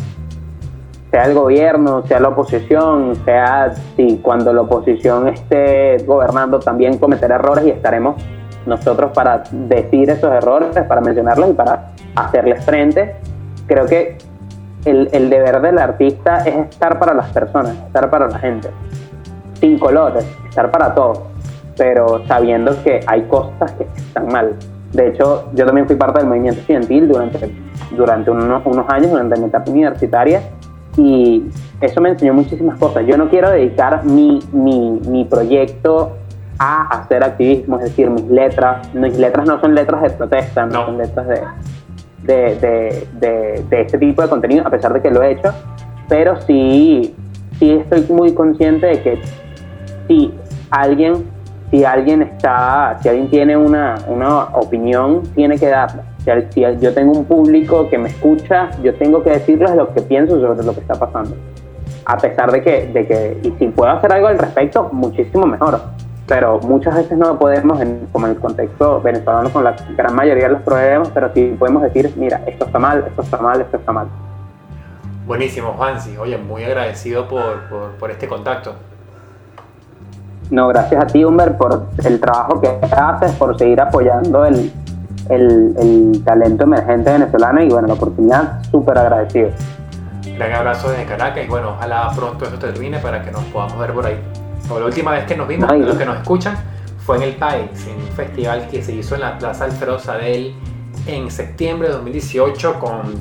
sea 1.17 1.25
el 1.25 1.33
gobierno, 1.33 2.05
sea 2.05 2.19
la 2.19 2.27
oposición, 2.27 3.15
sea 3.25 3.73
si 3.95 4.17
cuando 4.17 4.53
la 4.53 4.61
oposición 4.61 5.27
esté 5.27 5.97
gobernando 6.05 6.59
también 6.59 6.99
cometer 6.99 7.31
errores 7.31 7.65
y 7.65 7.71
estaremos 7.71 8.21
nosotros 8.67 9.13
para 9.15 9.41
decir 9.51 10.11
esos 10.11 10.31
errores, 10.31 10.77
para 10.87 11.01
mencionarlos 11.01 11.49
y 11.49 11.53
para 11.53 11.93
hacerles 12.15 12.63
frente. 12.63 13.15
Creo 13.65 13.87
que 13.87 14.19
el, 14.85 15.09
el 15.11 15.31
deber 15.31 15.59
del 15.59 15.79
artista 15.79 16.37
es 16.45 16.55
estar 16.55 16.99
para 16.99 17.15
las 17.15 17.31
personas, 17.31 17.75
estar 17.87 18.11
para 18.11 18.27
la 18.27 18.37
gente, 18.37 18.69
sin 19.59 19.79
colores, 19.79 20.23
estar 20.47 20.69
para 20.69 20.93
todos, 20.93 21.21
pero 21.77 22.21
sabiendo 22.27 22.75
que 22.83 22.99
hay 23.07 23.23
cosas 23.23 23.71
que 23.71 23.87
están 23.95 24.27
mal 24.27 24.53
De 24.93 25.07
hecho, 25.07 25.49
yo 25.55 25.65
también 25.65 25.87
fui 25.87 25.95
parte 25.95 26.19
del 26.19 26.27
movimiento 26.27 26.59
estudiantil 26.59 27.07
durante, 27.07 27.51
durante 27.95 28.29
unos, 28.29 28.63
unos 28.67 28.87
años, 28.89 29.09
durante 29.09 29.39
mi 29.39 29.47
etapa 29.47 29.71
universitaria, 29.71 30.41
y 30.97 31.49
eso 31.79 32.01
me 32.01 32.09
enseñó 32.09 32.33
muchísimas 32.33 32.77
cosas. 32.79 33.05
Yo 33.05 33.17
no 33.17 33.29
quiero 33.29 33.49
dedicar 33.49 34.03
mi, 34.03 34.39
mi, 34.51 34.99
mi 35.07 35.25
proyecto 35.25 36.17
a 36.59 36.87
hacer 36.87 37.23
activismo, 37.23 37.77
es 37.77 37.83
decir, 37.83 38.09
mis 38.09 38.25
letras, 38.25 38.93
mis 38.93 39.17
letras 39.17 39.47
no 39.47 39.61
son 39.61 39.75
letras 39.75 40.01
de 40.01 40.09
protesta, 40.09 40.65
no, 40.65 40.85
son 40.85 40.97
letras 40.97 41.27
de, 41.27 41.41
de, 42.23 42.55
de, 42.55 43.07
de, 43.19 43.65
de, 43.69 43.81
este 43.81 43.97
tipo 43.99 44.23
de 44.23 44.27
contenido, 44.27 44.65
a 44.65 44.71
pesar 44.71 44.91
de 44.91 45.01
que 45.01 45.11
lo 45.11 45.21
he 45.21 45.33
hecho, 45.33 45.53
pero 46.09 46.41
sí, 46.41 47.15
sí 47.59 47.71
estoy 47.71 48.05
muy 48.09 48.33
consciente 48.33 48.87
de 48.87 49.01
que 49.03 49.21
si 50.07 50.33
alguien, 50.71 51.29
si 51.69 51.85
alguien 51.85 52.23
está, 52.23 52.97
si 53.01 53.09
alguien 53.09 53.29
tiene 53.29 53.55
una, 53.55 53.95
una 54.07 54.45
opinión, 54.45 55.21
tiene 55.35 55.59
que 55.59 55.67
darla. 55.67 56.03
Si, 56.49 56.61
yo 56.79 56.93
tengo 56.93 57.13
un 57.13 57.25
público 57.25 57.89
que 57.89 57.97
me 57.97 58.09
escucha, 58.09 58.69
yo 58.83 58.93
tengo 58.95 59.23
que 59.23 59.31
decirles 59.31 59.75
lo 59.75 59.93
que 59.93 60.01
pienso 60.01 60.39
sobre 60.39 60.63
lo 60.63 60.73
que 60.73 60.81
está 60.81 60.95
pasando. 60.95 61.35
A 62.05 62.17
pesar 62.17 62.51
de 62.51 62.61
que, 62.61 62.87
de 62.87 63.07
que 63.07 63.37
y 63.43 63.51
si 63.59 63.67
puedo 63.67 63.91
hacer 63.91 64.11
algo 64.11 64.27
al 64.27 64.37
respecto, 64.37 64.89
muchísimo 64.91 65.45
mejor 65.45 65.79
pero 66.27 66.59
muchas 66.59 66.93
veces 66.93 67.17
no 67.17 67.39
podemos, 67.39 67.79
en, 67.79 68.07
como 68.11 68.27
en 68.27 68.33
el 68.33 68.39
contexto 68.39 69.01
venezolano, 69.01 69.49
con 69.49 69.63
la 69.63 69.75
gran 69.95 70.13
mayoría 70.13 70.47
de 70.47 70.53
los 70.53 70.61
problemas, 70.61 71.09
pero 71.13 71.31
sí 71.33 71.55
podemos 71.57 71.81
decir, 71.81 72.13
mira, 72.17 72.41
esto 72.45 72.65
está 72.65 72.77
mal, 72.77 73.05
esto 73.07 73.21
está 73.21 73.37
mal, 73.37 73.61
esto 73.61 73.77
está 73.77 73.91
mal. 73.93 74.07
Buenísimo, 75.25 75.73
Juansi. 75.73 76.17
Oye, 76.17 76.37
muy 76.37 76.63
agradecido 76.65 77.27
por, 77.27 77.69
por, 77.69 77.91
por 77.91 78.11
este 78.11 78.27
contacto. 78.27 78.75
No, 80.51 80.67
gracias 80.67 81.01
a 81.01 81.07
ti, 81.07 81.23
Humber, 81.23 81.57
por 81.57 81.87
el 82.03 82.19
trabajo 82.19 82.59
que 82.59 82.77
haces, 82.91 83.31
por 83.33 83.57
seguir 83.57 83.79
apoyando 83.79 84.45
el, 84.45 84.71
el, 85.29 85.75
el 85.77 86.23
talento 86.23 86.63
emergente 86.63 87.11
venezolano 87.11 87.61
y, 87.61 87.69
bueno, 87.69 87.87
la 87.87 87.93
oportunidad, 87.93 88.63
súper 88.71 88.97
agradecido. 88.97 89.49
Gran 90.35 90.53
abrazo 90.53 90.89
desde 90.89 91.05
Caracas 91.05 91.45
y, 91.45 91.47
bueno, 91.47 91.71
ojalá 91.71 92.11
pronto 92.15 92.45
esto 92.45 92.59
termine 92.59 92.99
para 92.99 93.21
que 93.21 93.31
nos 93.31 93.43
podamos 93.45 93.79
ver 93.79 93.93
por 93.93 94.05
ahí 94.05 94.17
la 94.75 94.85
última 94.85 95.11
vez 95.11 95.25
que 95.25 95.35
nos 95.35 95.47
vimos, 95.47 95.71
los 95.71 95.97
que 95.97 96.05
nos 96.05 96.17
escuchan, 96.17 96.55
fue 96.99 97.17
en 97.17 97.23
el 97.23 97.35
país, 97.35 97.69
en 97.87 98.01
un 98.01 98.07
festival 98.09 98.67
que 98.69 98.83
se 98.83 98.93
hizo 98.93 99.15
en 99.15 99.21
la 99.21 99.37
Plaza 99.37 99.65
Alfredo 99.65 99.97
Sadel 99.97 100.53
en 101.07 101.31
septiembre 101.31 101.87
de 101.87 101.93
2018 101.95 102.79
con 102.79 103.13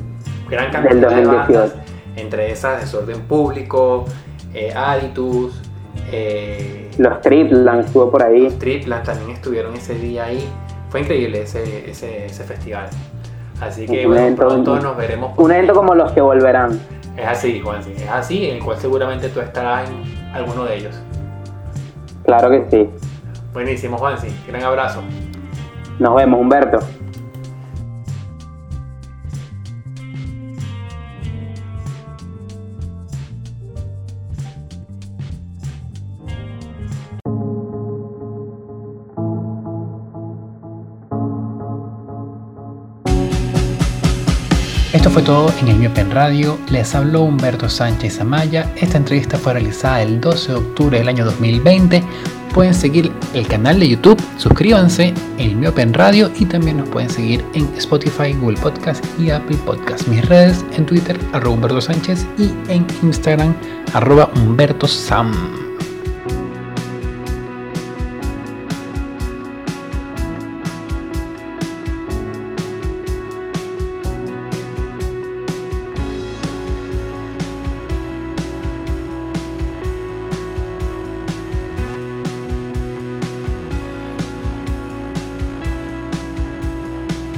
gran 0.51 0.73
cantidad 0.73 1.11
de 1.11 1.25
bandas, 1.25 1.75
entre 2.17 2.51
esas 2.51 2.81
Desorden 2.81 3.23
Público, 3.23 4.07
eh, 4.53 4.73
Aditus, 4.75 5.63
eh, 6.11 6.91
los 6.99 7.21
Triplan 7.21 7.81
estuvo 7.81 8.11
por 8.11 8.23
ahí. 8.23 8.45
Los 8.45 8.59
Triplan 8.59 9.03
también 9.03 9.31
estuvieron 9.31 9.75
ese 9.75 9.95
día 9.95 10.25
ahí. 10.25 10.49
Fue 10.91 11.01
increíble 11.01 11.43
ese, 11.43 11.91
ese, 11.91 12.27
ese 12.27 12.45
festival. 12.45 12.89
Así 13.61 13.87
que 13.87 14.07
bueno, 14.07 14.37
pronto 14.37 14.79
nos 14.79 14.97
veremos. 14.97 15.37
Un 15.39 15.51
evento 15.51 15.75
como 15.75 15.95
los 15.95 16.13
que 16.13 16.21
volverán. 16.21 16.79
Es 17.17 17.27
así, 17.27 17.61
Juan, 17.61 17.81
es 17.81 18.09
así, 18.11 18.51
en 18.51 18.57
el 18.57 18.65
cual 18.65 18.77
seguramente 18.79 19.29
tú 19.31 19.41
estarás 19.41 19.89
en 19.89 20.35
alguno 20.35 20.65
de 20.65 20.77
ellos. 20.77 20.95
Claro 22.25 22.51
que 22.51 22.67
sí. 22.71 22.91
Buenísimo, 23.55 23.97
Juansi. 23.97 24.29
Gran 24.47 24.65
abrazo. 24.65 25.01
Nos 25.99 26.15
vemos, 26.15 26.41
Humberto. 26.41 26.81
Todo 45.27 45.53
en 45.61 45.67
el 45.67 45.77
Miopen 45.77 46.13
Radio. 46.13 46.57
Les 46.71 46.95
habló 46.95 47.23
Humberto 47.23 47.69
Sánchez 47.69 48.21
Amaya. 48.21 48.73
Esta 48.77 48.97
entrevista 48.97 49.37
fue 49.37 49.55
realizada 49.55 50.01
el 50.01 50.21
12 50.21 50.53
de 50.53 50.59
octubre 50.59 50.99
del 50.99 51.09
año 51.09 51.25
2020. 51.25 52.01
Pueden 52.55 52.73
seguir 52.73 53.11
el 53.35 53.47
canal 53.49 53.81
de 53.81 53.89
YouTube, 53.89 54.23
suscríbanse 54.39 55.13
en 55.39 55.51
el 55.51 55.57
Miopen 55.57 55.93
Radio 55.93 56.31
y 56.39 56.47
también 56.47 56.77
nos 56.77 56.89
pueden 56.89 57.11
seguir 57.11 57.45
en 57.55 57.67
Spotify, 57.77 58.35
Google 58.41 58.59
Podcast 58.59 59.05
y 59.19 59.31
Apple 59.31 59.59
Podcast. 59.67 60.07
Mis 60.07 60.25
redes 60.27 60.65
en 60.77 60.87
Twitter, 60.87 61.19
arroba 61.33 61.57
Humberto 61.57 61.81
Sánchez 61.81 62.25
y 62.39 62.53
en 62.73 62.87
Instagram, 63.03 63.53
arroba 63.95 64.31
Humberto 64.37 64.87
Sam. 64.87 65.76